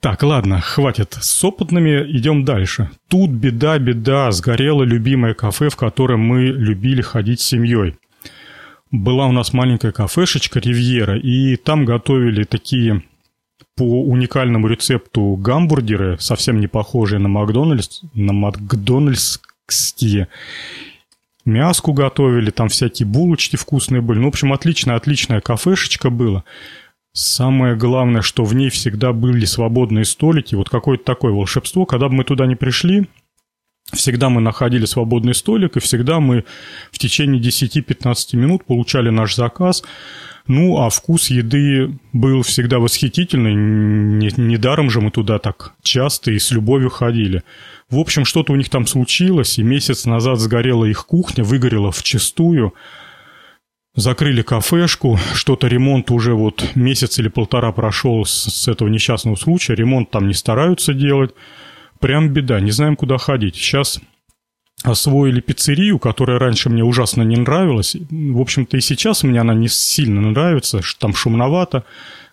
Так, 0.00 0.22
ладно, 0.22 0.60
хватит 0.60 1.16
с 1.18 1.42
опытными, 1.42 2.04
идем 2.18 2.44
дальше. 2.44 2.90
Тут 3.08 3.30
беда, 3.30 3.78
беда, 3.78 4.30
сгорело 4.30 4.82
любимое 4.82 5.32
кафе, 5.32 5.70
в 5.70 5.76
которое 5.76 6.18
мы 6.18 6.44
любили 6.44 7.00
ходить 7.00 7.40
с 7.40 7.46
семьей 7.46 7.96
была 9.02 9.26
у 9.26 9.32
нас 9.32 9.52
маленькая 9.52 9.92
кафешечка 9.92 10.60
«Ривьера», 10.60 11.18
и 11.18 11.56
там 11.56 11.84
готовили 11.84 12.44
такие 12.44 13.02
по 13.76 14.02
уникальному 14.02 14.68
рецепту 14.68 15.36
гамбургеры, 15.36 16.16
совсем 16.18 16.60
не 16.60 16.66
похожие 16.66 17.18
на 17.18 17.28
Макдональдс, 17.28 18.02
на 18.14 18.32
Макдональдские. 18.32 20.28
Мяску 21.44 21.92
готовили, 21.92 22.50
там 22.50 22.68
всякие 22.68 23.06
булочки 23.06 23.56
вкусные 23.56 24.00
были. 24.00 24.18
Ну, 24.18 24.24
в 24.24 24.28
общем, 24.28 24.52
отличная, 24.52 24.96
отличная 24.96 25.40
кафешечка 25.40 26.10
была. 26.10 26.42
Самое 27.12 27.76
главное, 27.76 28.22
что 28.22 28.44
в 28.44 28.54
ней 28.54 28.68
всегда 28.68 29.12
были 29.12 29.44
свободные 29.44 30.04
столики. 30.04 30.54
Вот 30.54 30.68
какое-то 30.68 31.04
такое 31.04 31.32
волшебство. 31.32 31.86
Когда 31.86 32.08
бы 32.08 32.14
мы 32.14 32.24
туда 32.24 32.46
не 32.46 32.56
пришли, 32.56 33.06
Всегда 33.92 34.28
мы 34.30 34.40
находили 34.40 34.84
свободный 34.84 35.34
столик, 35.34 35.76
и 35.76 35.80
всегда 35.80 36.18
мы 36.18 36.44
в 36.90 36.98
течение 36.98 37.40
10-15 37.40 38.36
минут 38.36 38.64
получали 38.64 39.10
наш 39.10 39.36
заказ. 39.36 39.84
Ну, 40.48 40.78
а 40.78 40.90
вкус 40.90 41.30
еды 41.30 41.96
был 42.12 42.42
всегда 42.42 42.78
восхитительный. 42.78 43.54
Недаром 43.54 44.90
же 44.90 45.00
мы 45.00 45.10
туда 45.10 45.38
так 45.38 45.74
часто 45.82 46.32
и 46.32 46.38
с 46.38 46.50
любовью 46.50 46.90
ходили. 46.90 47.42
В 47.88 47.98
общем, 47.98 48.24
что-то 48.24 48.52
у 48.52 48.56
них 48.56 48.70
там 48.70 48.86
случилось, 48.86 49.58
и 49.58 49.62
месяц 49.62 50.04
назад 50.04 50.40
сгорела 50.40 50.84
их 50.84 51.06
кухня, 51.06 51.44
выгорела 51.44 51.92
в 51.92 52.02
чистую. 52.02 52.74
Закрыли 53.94 54.42
кафешку, 54.42 55.18
что-то 55.34 55.68
ремонт 55.68 56.10
уже 56.10 56.34
вот 56.34 56.72
месяц 56.74 57.18
или 57.18 57.28
полтора 57.28 57.72
прошел 57.72 58.24
с 58.24 58.68
этого 58.68 58.88
несчастного 58.88 59.36
случая. 59.36 59.74
Ремонт 59.74 60.10
там 60.10 60.28
не 60.28 60.34
стараются 60.34 60.92
делать 60.92 61.32
прям 62.00 62.30
беда, 62.30 62.60
не 62.60 62.70
знаем, 62.70 62.96
куда 62.96 63.18
ходить. 63.18 63.56
Сейчас 63.56 64.00
освоили 64.82 65.40
пиццерию, 65.40 65.98
которая 65.98 66.38
раньше 66.38 66.68
мне 66.68 66.84
ужасно 66.84 67.22
не 67.22 67.36
нравилась. 67.36 67.96
В 68.10 68.40
общем-то, 68.40 68.76
и 68.76 68.80
сейчас 68.80 69.22
мне 69.22 69.40
она 69.40 69.54
не 69.54 69.68
сильно 69.68 70.20
нравится, 70.20 70.80
там 70.98 71.14
шумновато. 71.14 71.84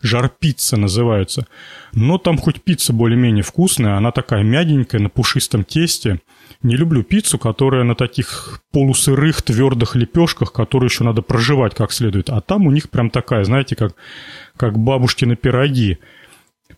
Жар-пицца 0.02 0.76
называется. 0.76 1.48
Но 1.94 2.18
там 2.18 2.38
хоть 2.38 2.62
пицца 2.62 2.92
более-менее 2.92 3.44
вкусная, 3.44 3.96
она 3.96 4.12
такая 4.12 4.44
мягенькая, 4.44 5.00
на 5.00 5.10
пушистом 5.10 5.64
тесте. 5.64 6.20
Не 6.62 6.76
люблю 6.76 7.04
пиццу, 7.04 7.38
которая 7.38 7.84
на 7.84 7.96
таких 7.96 8.60
полусырых 8.74 9.42
твердых 9.42 9.96
лепешках, 9.96 10.52
которые 10.52 10.88
еще 10.88 11.06
надо 11.06 11.22
проживать 11.22 11.74
как 11.74 11.94
следует. 11.94 12.30
А 12.30 12.42
там 12.42 12.68
у 12.68 12.72
них 12.72 12.90
прям 12.90 13.10
такая, 13.10 13.46
знаете, 13.46 13.78
как, 13.78 13.96
как 14.58 14.78
бабушкины 14.78 15.38
пироги 15.38 16.00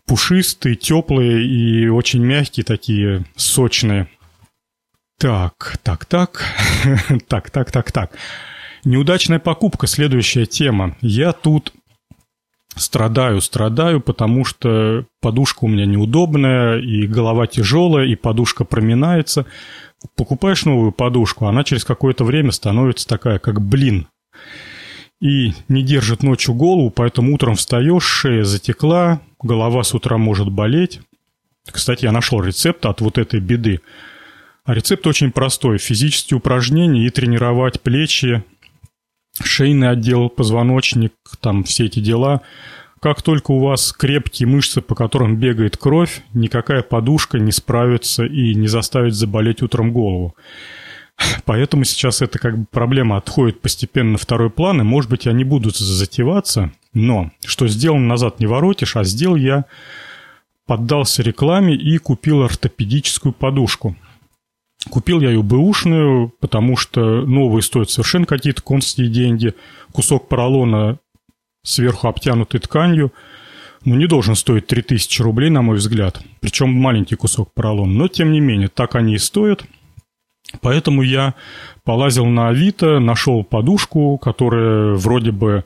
пушистые, 0.06 0.76
теплые 0.76 1.46
и 1.46 1.88
очень 1.88 2.22
мягкие 2.22 2.64
такие, 2.64 3.24
сочные. 3.36 4.08
Так, 5.18 5.78
так, 5.82 6.04
так, 6.04 6.44
так, 7.28 7.50
так, 7.50 7.70
так, 7.70 7.92
так. 7.92 8.12
Неудачная 8.84 9.38
покупка, 9.38 9.86
следующая 9.86 10.46
тема. 10.46 10.96
Я 11.00 11.32
тут 11.32 11.72
страдаю, 12.76 13.40
страдаю, 13.40 14.00
потому 14.00 14.44
что 14.44 15.06
подушка 15.20 15.64
у 15.64 15.68
меня 15.68 15.86
неудобная, 15.86 16.78
и 16.78 17.06
голова 17.06 17.46
тяжелая, 17.46 18.06
и 18.06 18.14
подушка 18.14 18.64
проминается. 18.64 19.46
Покупаешь 20.14 20.64
новую 20.66 20.92
подушку, 20.92 21.46
она 21.46 21.64
через 21.64 21.84
какое-то 21.84 22.24
время 22.24 22.52
становится 22.52 23.08
такая, 23.08 23.38
как 23.38 23.60
блин 23.60 24.06
и 25.20 25.54
не 25.68 25.82
держит 25.82 26.22
ночью 26.22 26.54
голову, 26.54 26.90
поэтому 26.90 27.34
утром 27.34 27.54
встаешь, 27.54 28.04
шея 28.04 28.44
затекла, 28.44 29.20
голова 29.46 29.82
с 29.82 29.94
утра 29.94 30.18
может 30.18 30.50
болеть. 30.50 31.00
Кстати, 31.70 32.04
я 32.04 32.12
нашел 32.12 32.42
рецепт 32.42 32.84
от 32.86 33.00
вот 33.00 33.18
этой 33.18 33.40
беды. 33.40 33.80
Рецепт 34.66 35.06
очень 35.06 35.32
простой. 35.32 35.78
Физические 35.78 36.38
упражнения 36.38 37.06
и 37.06 37.10
тренировать 37.10 37.80
плечи, 37.80 38.44
шейный 39.42 39.90
отдел, 39.90 40.28
позвоночник, 40.28 41.12
там 41.40 41.64
все 41.64 41.86
эти 41.86 42.00
дела. 42.00 42.42
Как 43.00 43.22
только 43.22 43.52
у 43.52 43.60
вас 43.60 43.92
крепкие 43.92 44.48
мышцы, 44.48 44.80
по 44.80 44.94
которым 44.94 45.36
бегает 45.36 45.76
кровь, 45.76 46.22
никакая 46.32 46.82
подушка 46.82 47.38
не 47.38 47.52
справится 47.52 48.24
и 48.24 48.54
не 48.54 48.68
заставит 48.68 49.14
заболеть 49.14 49.62
утром 49.62 49.92
голову. 49.92 50.34
Поэтому 51.44 51.84
сейчас 51.84 52.22
эта 52.22 52.38
как 52.38 52.58
бы 52.58 52.66
проблема 52.70 53.16
отходит 53.16 53.60
постепенно 53.60 54.12
на 54.12 54.18
второй 54.18 54.50
план, 54.50 54.80
и, 54.80 54.84
может 54.84 55.10
быть, 55.10 55.26
они 55.26 55.44
будут 55.44 55.76
затеваться, 55.76 56.72
но 56.96 57.30
что 57.44 57.68
сделано 57.68 58.06
назад 58.06 58.40
не 58.40 58.46
воротишь, 58.46 58.96
а 58.96 59.04
сделал 59.04 59.36
я, 59.36 59.66
поддался 60.66 61.22
рекламе 61.22 61.74
и 61.74 61.98
купил 61.98 62.42
ортопедическую 62.42 63.32
подушку. 63.32 63.96
Купил 64.90 65.20
я 65.20 65.30
ее 65.30 65.42
бэушную, 65.42 66.32
потому 66.40 66.76
что 66.76 67.26
новые 67.26 67.62
стоят 67.62 67.90
совершенно 67.90 68.24
какие-то 68.24 68.62
конские 68.62 69.08
деньги. 69.08 69.54
Кусок 69.92 70.28
поролона 70.28 70.98
сверху 71.62 72.08
обтянутый 72.08 72.60
тканью, 72.60 73.12
ну, 73.84 73.96
не 73.96 74.06
должен 74.06 74.34
стоить 74.34 74.66
3000 74.66 75.22
рублей, 75.22 75.50
на 75.50 75.62
мой 75.62 75.76
взгляд. 75.76 76.20
Причем 76.40 76.70
маленький 76.70 77.16
кусок 77.16 77.52
поролона. 77.52 77.92
Но, 77.92 78.08
тем 78.08 78.32
не 78.32 78.40
менее, 78.40 78.68
так 78.68 78.94
они 78.94 79.14
и 79.14 79.18
стоят– 79.18 79.64
Поэтому 80.60 81.02
я 81.02 81.34
полазил 81.84 82.26
на 82.26 82.48
Авито, 82.48 83.00
нашел 83.00 83.44
подушку, 83.44 84.18
которая 84.18 84.94
вроде 84.94 85.32
бы 85.32 85.64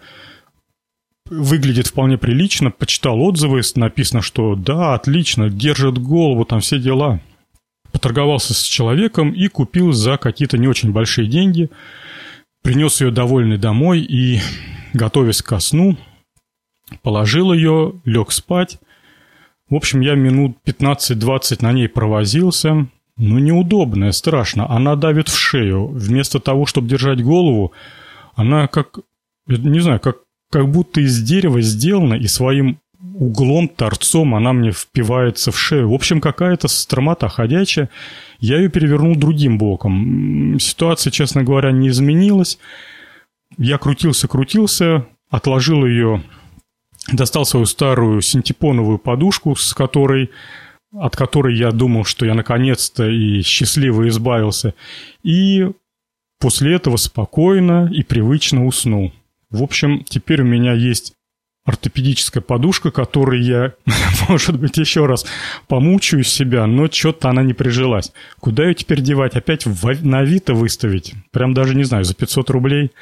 выглядит 1.31 1.87
вполне 1.87 2.19
прилично, 2.19 2.71
почитал 2.71 3.21
отзывы, 3.23 3.63
написано, 3.77 4.21
что 4.21 4.55
да, 4.57 4.95
отлично, 4.95 5.49
держит 5.49 5.99
голову, 5.99 6.45
там 6.45 6.61
все 6.61 6.79
дела. 6.79 7.21
Поторговался 7.93 8.55
с 8.55 8.63
человеком 8.63 9.31
и 9.31 9.49
купил 9.49 9.93
за 9.93 10.17
какие-то 10.17 10.59
не 10.59 10.69
очень 10.69 10.93
большие 10.93 11.29
деньги. 11.29 11.71
Принес 12.63 13.01
ее 13.01 13.11
довольный 13.11 13.59
домой 13.59 14.01
и, 14.01 14.41
готовясь 14.93 15.43
ко 15.43 15.61
сну, 15.61 15.97
положил 17.03 17.53
ее, 17.53 18.01
лег 18.05 18.33
спать. 18.33 18.79
В 19.69 19.75
общем, 19.75 20.01
я 20.01 20.15
минут 20.15 20.59
15-20 20.67 21.59
на 21.63 21.73
ней 21.73 21.89
провозился, 21.89 22.89
ну, 23.17 23.39
неудобная, 23.39 24.13
страшно. 24.13 24.69
Она 24.71 24.97
давит 24.97 25.29
в 25.29 25.39
шею. 25.39 25.87
Вместо 25.89 26.41
того, 26.41 26.67
чтобы 26.67 26.89
держать 26.89 27.23
голову, 27.23 27.73
она 28.35 28.67
как, 28.67 28.99
не 29.47 29.81
знаю, 29.81 30.01
как, 30.01 30.19
как 30.51 30.69
будто 30.69 31.01
из 31.01 31.23
дерева 31.23 31.61
сделана, 31.61 32.15
и 32.15 32.27
своим 32.27 32.79
углом, 33.15 33.69
торцом 33.69 34.35
она 34.35 34.53
мне 34.53 34.73
впивается 34.73 35.53
в 35.53 35.59
шею. 35.59 35.91
В 35.91 35.95
общем, 35.95 36.21
какая-то 36.21 36.69
стромота 36.69 37.29
ходячая. 37.29 37.89
Я 38.39 38.57
ее 38.57 38.69
перевернул 38.69 39.17
другим 39.17 39.59
боком. 39.59 40.59
Ситуация, 40.59 41.11
честно 41.11 41.45
говоря, 41.45 41.71
не 41.73 41.89
изменилась. 41.89 42.59
Я 43.59 43.79
крутился-крутился, 43.79 45.07
отложил 45.31 45.87
ее, 45.87 46.23
достал 47.13 47.45
свою 47.45 47.67
старую 47.67 48.21
синтепоновую 48.21 48.99
подушку, 48.99 49.55
с 49.55 49.75
которой 49.75 50.31
от 50.93 51.15
которой 51.15 51.57
я 51.57 51.71
думал, 51.71 52.05
что 52.05 52.27
я 52.27 52.35
наконец-то 52.35 53.09
и 53.09 53.43
счастливо 53.43 54.09
избавился. 54.09 54.75
И 55.23 55.71
после 56.41 56.75
этого 56.75 56.97
спокойно 56.97 57.89
и 57.93 58.03
привычно 58.03 58.67
уснул. 58.67 59.13
В 59.51 59.63
общем, 59.63 60.05
теперь 60.05 60.43
у 60.43 60.45
меня 60.47 60.73
есть 60.73 61.15
ортопедическая 61.65 62.43
подушка, 62.43 62.91
которой 62.91 63.43
я, 63.43 63.75
может 64.29 64.59
быть, 64.59 64.77
еще 64.79 65.07
раз 65.07 65.27
помучаю 65.69 66.25
себя, 66.25 66.67
но 66.67 66.91
что-то 66.91 67.29
она 67.29 67.43
не 67.43 67.53
прижилась. 67.53 68.13
Куда 68.41 68.65
ее 68.65 68.75
теперь 68.75 69.01
девать? 69.01 69.35
Опять 69.37 69.67
в, 69.67 70.05
на 70.05 70.21
Авито 70.21 70.55
выставить? 70.55 71.15
Прям 71.33 71.55
даже 71.55 71.75
не 71.75 71.85
знаю, 71.85 72.05
за 72.05 72.15
500 72.15 72.51
рублей. 72.51 72.93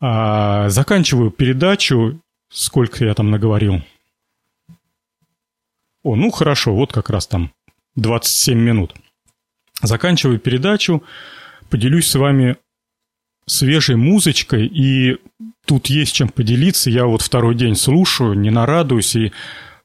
А, 0.00 0.68
заканчиваю 0.68 1.30
передачу. 1.30 2.20
Сколько 2.50 3.04
я 3.04 3.14
там 3.14 3.30
наговорил? 3.30 3.82
О, 6.04 6.14
ну 6.16 6.30
хорошо, 6.30 6.74
вот 6.74 6.92
как 6.92 7.10
раз 7.10 7.26
там 7.26 7.50
27 7.96 8.58
минут. 8.58 8.94
Заканчиваю 9.82 10.38
передачу, 10.38 11.02
поделюсь 11.70 12.06
с 12.06 12.14
вами 12.14 12.56
свежей 13.46 13.96
музычкой, 13.96 14.66
и 14.66 15.18
тут 15.64 15.86
есть 15.86 16.14
чем 16.14 16.28
поделиться. 16.28 16.90
Я 16.90 17.06
вот 17.06 17.22
второй 17.22 17.54
день 17.54 17.76
слушаю, 17.76 18.34
не 18.34 18.50
нарадуюсь 18.50 19.16
и 19.16 19.32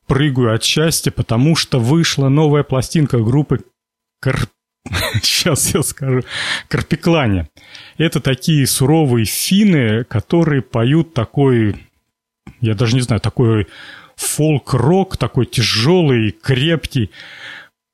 прыгаю 0.07 0.55
от 0.55 0.63
счастья, 0.63 1.11
потому 1.11 1.55
что 1.55 1.79
вышла 1.79 2.29
новая 2.29 2.63
пластинка 2.63 3.19
группы 3.19 3.59
Кар... 4.19 4.47
Сейчас 5.21 5.73
я 5.73 5.83
скажу. 5.83 6.21
Карпиклане. 6.67 7.49
Это 7.97 8.19
такие 8.19 8.65
суровые 8.67 9.25
финны, 9.25 10.03
которые 10.03 10.61
поют 10.61 11.13
такой, 11.13 11.75
я 12.61 12.75
даже 12.75 12.95
не 12.95 13.01
знаю, 13.01 13.21
такой 13.21 13.67
фолк-рок, 14.15 15.17
такой 15.17 15.45
тяжелый, 15.45 16.31
крепкий, 16.31 17.11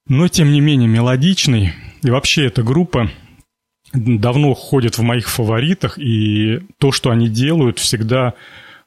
но 0.07 0.27
тем 0.27 0.51
не 0.51 0.61
менее 0.61 0.87
мелодичный. 0.87 1.73
И 2.01 2.09
вообще 2.09 2.45
эта 2.45 2.63
группа 2.63 3.09
давно 3.95 4.53
ходит 4.53 4.97
в 4.97 5.01
моих 5.01 5.29
фаворитах, 5.29 5.97
и 5.97 6.61
то, 6.79 6.91
что 6.91 7.09
они 7.11 7.27
делают, 7.29 7.79
всегда 7.79 8.33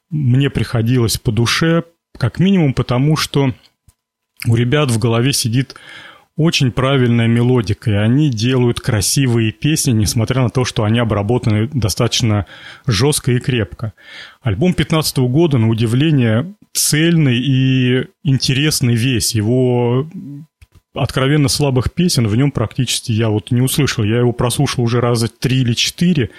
мне 0.09 0.49
приходилось 0.49 1.17
по 1.17 1.31
душе, 1.31 1.83
как 2.17 2.39
минимум 2.39 2.73
потому, 2.73 3.15
что 3.15 3.53
у 4.47 4.55
ребят 4.55 4.91
в 4.91 4.99
голове 4.99 5.33
сидит 5.33 5.75
очень 6.35 6.71
правильная 6.71 7.27
мелодика, 7.27 7.91
и 7.91 7.95
они 7.95 8.29
делают 8.29 8.79
красивые 8.79 9.51
песни, 9.51 9.91
несмотря 9.91 10.41
на 10.41 10.49
то, 10.49 10.63
что 10.63 10.85
они 10.85 10.99
обработаны 10.99 11.67
достаточно 11.67 12.45
жестко 12.87 13.33
и 13.33 13.39
крепко. 13.39 13.93
Альбом 14.41 14.73
15 14.73 15.17
года, 15.17 15.57
на 15.57 15.67
удивление, 15.67 16.53
цельный 16.73 17.37
и 17.37 18.07
интересный 18.23 18.95
весь. 18.95 19.35
Его 19.35 20.09
откровенно 20.93 21.47
слабых 21.47 21.93
песен 21.93 22.27
в 22.27 22.35
нем 22.35 22.51
практически 22.51 23.11
я 23.11 23.29
вот 23.29 23.51
не 23.51 23.61
услышал. 23.61 24.03
Я 24.03 24.19
его 24.19 24.33
прослушал 24.33 24.83
уже 24.83 24.99
раза 24.99 25.27
три 25.27 25.61
или 25.61 25.73
четыре, 25.73 26.31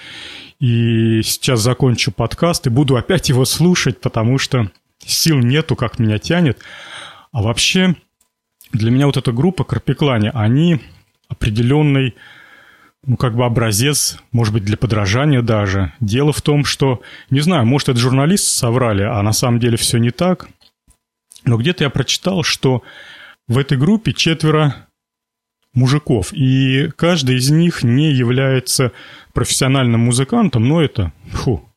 и 0.58 1.22
сейчас 1.22 1.60
закончу 1.60 2.12
подкаст 2.12 2.66
и 2.66 2.70
буду 2.70 2.96
опять 2.96 3.28
его 3.28 3.44
слушать, 3.44 4.00
потому 4.00 4.38
что 4.38 4.70
сил 4.98 5.38
нету, 5.38 5.76
как 5.76 5.98
меня 5.98 6.18
тянет. 6.18 6.58
А 7.32 7.42
вообще, 7.42 7.94
для 8.72 8.90
меня 8.90 9.06
вот 9.06 9.16
эта 9.16 9.32
группа 9.32 9.64
Карпиклане, 9.64 10.30
они 10.30 10.80
определенный, 11.28 12.16
ну, 13.06 13.16
как 13.16 13.36
бы 13.36 13.44
образец, 13.44 14.18
может 14.32 14.52
быть, 14.52 14.64
для 14.64 14.76
подражания 14.76 15.42
даже. 15.42 15.92
Дело 16.00 16.32
в 16.32 16.42
том, 16.42 16.64
что, 16.64 17.00
не 17.30 17.40
знаю, 17.40 17.64
может, 17.64 17.88
это 17.88 17.98
журналисты 17.98 18.48
соврали, 18.48 19.02
а 19.02 19.22
на 19.22 19.32
самом 19.32 19.60
деле 19.60 19.76
все 19.76 19.98
не 19.98 20.10
так. 20.10 20.48
Но 21.44 21.56
где-то 21.56 21.84
я 21.84 21.90
прочитал, 21.90 22.42
что 22.42 22.82
в 23.50 23.58
этой 23.58 23.76
группе 23.76 24.12
четверо 24.12 24.86
мужиков, 25.74 26.32
и 26.32 26.88
каждый 26.96 27.36
из 27.36 27.50
них 27.50 27.82
не 27.82 28.12
является 28.12 28.92
профессиональным 29.34 30.02
музыкантом, 30.02 30.68
но 30.68 30.80
это, 30.80 31.12
фу, 31.32 31.68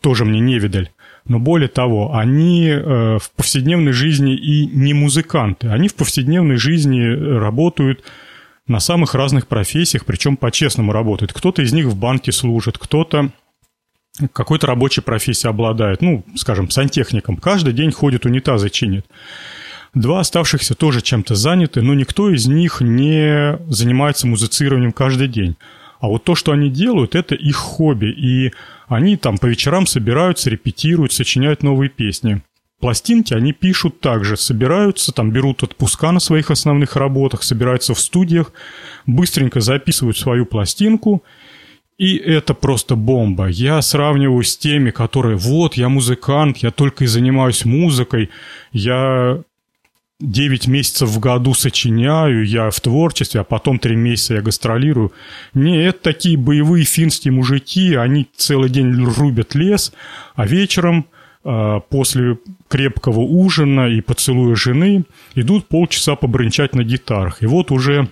тоже 0.00 0.24
мне 0.24 0.38
не 0.38 0.60
видаль. 0.60 0.90
Но 1.26 1.40
более 1.40 1.68
того, 1.68 2.14
они 2.14 2.68
э, 2.68 3.18
в 3.18 3.32
повседневной 3.34 3.90
жизни 3.90 4.36
и 4.36 4.66
не 4.66 4.94
музыканты. 4.94 5.68
Они 5.68 5.88
в 5.88 5.96
повседневной 5.96 6.56
жизни 6.56 7.02
работают 7.38 8.04
на 8.68 8.78
самых 8.78 9.16
разных 9.16 9.48
профессиях, 9.48 10.04
причем 10.04 10.36
по-честному 10.36 10.92
работают. 10.92 11.32
Кто-то 11.32 11.62
из 11.62 11.72
них 11.72 11.86
в 11.86 11.96
банке 11.96 12.30
служит, 12.30 12.78
кто-то 12.78 13.32
какой-то 14.32 14.68
рабочей 14.68 15.00
профессией 15.00 15.50
обладает, 15.50 16.02
ну, 16.02 16.24
скажем, 16.36 16.70
сантехником. 16.70 17.36
Каждый 17.36 17.72
день 17.72 17.90
ходит, 17.90 18.26
унитазы 18.26 18.70
чинит. 18.70 19.06
Два 19.94 20.20
оставшихся 20.20 20.74
тоже 20.74 21.00
чем-то 21.00 21.36
заняты, 21.36 21.80
но 21.80 21.94
никто 21.94 22.28
из 22.28 22.46
них 22.46 22.80
не 22.80 23.58
занимается 23.68 24.26
музицированием 24.26 24.92
каждый 24.92 25.28
день. 25.28 25.56
А 26.00 26.08
вот 26.08 26.24
то, 26.24 26.34
что 26.34 26.52
они 26.52 26.68
делают, 26.68 27.14
это 27.14 27.34
их 27.34 27.56
хобби. 27.56 28.10
И 28.10 28.52
они 28.88 29.16
там 29.16 29.38
по 29.38 29.46
вечерам 29.46 29.86
собираются, 29.86 30.50
репетируют, 30.50 31.12
сочиняют 31.12 31.62
новые 31.62 31.88
песни. 31.88 32.42
Пластинки 32.80 33.32
они 33.32 33.52
пишут 33.52 34.00
также, 34.00 34.36
собираются, 34.36 35.12
там 35.12 35.30
берут 35.30 35.62
отпуска 35.62 36.12
на 36.12 36.20
своих 36.20 36.50
основных 36.50 36.96
работах, 36.96 37.42
собираются 37.42 37.94
в 37.94 38.00
студиях, 38.00 38.52
быстренько 39.06 39.60
записывают 39.60 40.18
свою 40.18 40.44
пластинку, 40.44 41.22
и 41.96 42.16
это 42.16 42.52
просто 42.52 42.96
бомба. 42.96 43.46
Я 43.46 43.80
сравниваю 43.80 44.42
с 44.42 44.56
теми, 44.58 44.90
которые, 44.90 45.36
вот, 45.36 45.74
я 45.74 45.88
музыкант, 45.88 46.58
я 46.58 46.72
только 46.72 47.04
и 47.04 47.06
занимаюсь 47.06 47.64
музыкой, 47.64 48.28
я 48.72 49.40
9 50.20 50.68
месяцев 50.68 51.08
в 51.08 51.18
году 51.18 51.54
сочиняю, 51.54 52.46
я 52.46 52.70
в 52.70 52.80
творчестве, 52.80 53.40
а 53.40 53.44
потом 53.44 53.78
3 53.78 53.96
месяца 53.96 54.34
я 54.34 54.42
гастролирую. 54.42 55.12
Не, 55.54 55.82
это 55.84 55.98
такие 56.00 56.36
боевые 56.36 56.84
финские 56.84 57.32
мужики, 57.32 57.94
они 57.94 58.28
целый 58.36 58.70
день 58.70 58.94
рубят 58.94 59.54
лес, 59.54 59.92
а 60.36 60.46
вечером 60.46 61.06
э, 61.44 61.80
после 61.90 62.38
крепкого 62.68 63.20
ужина 63.20 63.88
и 63.88 64.00
поцелуя 64.00 64.54
жены 64.54 65.04
идут 65.34 65.66
полчаса 65.66 66.14
побрынчать 66.14 66.74
на 66.74 66.84
гитарах. 66.84 67.42
И 67.42 67.46
вот 67.46 67.72
уже 67.72 68.08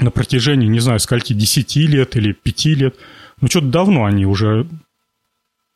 на 0.00 0.10
протяжении, 0.10 0.66
не 0.66 0.80
знаю, 0.80 0.98
скольки, 0.98 1.34
10 1.34 1.76
лет 1.76 2.16
или 2.16 2.32
5 2.32 2.64
лет, 2.66 2.96
ну 3.40 3.48
что-то 3.48 3.66
давно 3.66 4.06
они 4.06 4.24
уже 4.24 4.66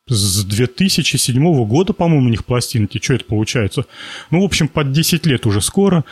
с 0.07 0.43
2007 0.43 1.65
года, 1.65 1.93
по-моему, 1.93 2.27
у 2.27 2.29
них 2.29 2.45
пластинки. 2.45 2.99
Что 3.01 3.13
это 3.13 3.25
получается? 3.25 3.85
Ну, 4.31 4.41
в 4.41 4.45
общем, 4.45 4.67
под 4.67 4.91
10 4.91 5.25
лет 5.25 5.45
уже 5.45 5.61
скоро. 5.61 6.03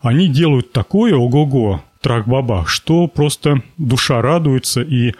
Они 0.00 0.28
делают 0.28 0.72
такое, 0.72 1.14
ого-го, 1.14 1.82
трак-баба, 2.00 2.64
что 2.66 3.06
просто 3.06 3.62
душа 3.78 4.20
радуется. 4.22 4.82
И 4.82 5.14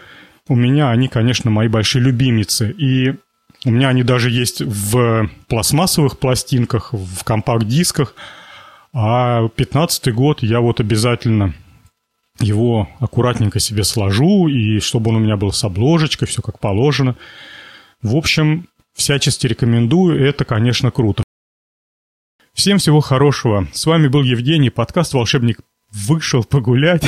у 0.47 0.55
меня 0.55 0.91
они, 0.91 1.07
конечно, 1.07 1.49
мои 1.49 1.67
большие 1.67 2.03
любимицы. 2.03 2.71
И 2.71 3.15
у 3.65 3.71
меня 3.71 3.89
они 3.89 4.03
даже 4.03 4.29
есть 4.29 4.61
в 4.61 5.29
пластмассовых 5.47 6.19
пластинках, 6.19 6.93
в 6.93 7.23
компакт-дисках. 7.23 8.15
А 8.93 9.47
15 9.47 10.13
год 10.13 10.43
я 10.43 10.59
вот 10.59 10.79
обязательно 10.79 11.53
его 12.39 12.89
аккуратненько 12.99 13.59
себе 13.59 13.83
сложу, 13.83 14.47
и 14.47 14.79
чтобы 14.79 15.09
он 15.09 15.17
у 15.17 15.19
меня 15.19 15.37
был 15.37 15.51
с 15.51 15.63
обложечкой, 15.63 16.27
все 16.27 16.41
как 16.41 16.59
положено. 16.59 17.15
В 18.01 18.15
общем, 18.15 18.67
всячески 18.93 19.45
рекомендую, 19.47 20.23
это, 20.23 20.43
конечно, 20.43 20.89
круто. 20.89 21.23
Всем 22.53 22.79
всего 22.79 22.99
хорошего. 22.99 23.67
С 23.73 23.85
вами 23.85 24.07
был 24.07 24.23
Евгений, 24.23 24.69
подкаст 24.69 25.13
«Волшебник 25.13 25.59
вышел 25.91 26.43
погулять». 26.43 27.03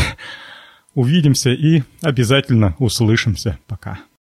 Увидимся 0.94 1.50
и 1.50 1.82
обязательно 2.04 2.76
услышимся. 2.78 3.58
Пока. 3.66 4.00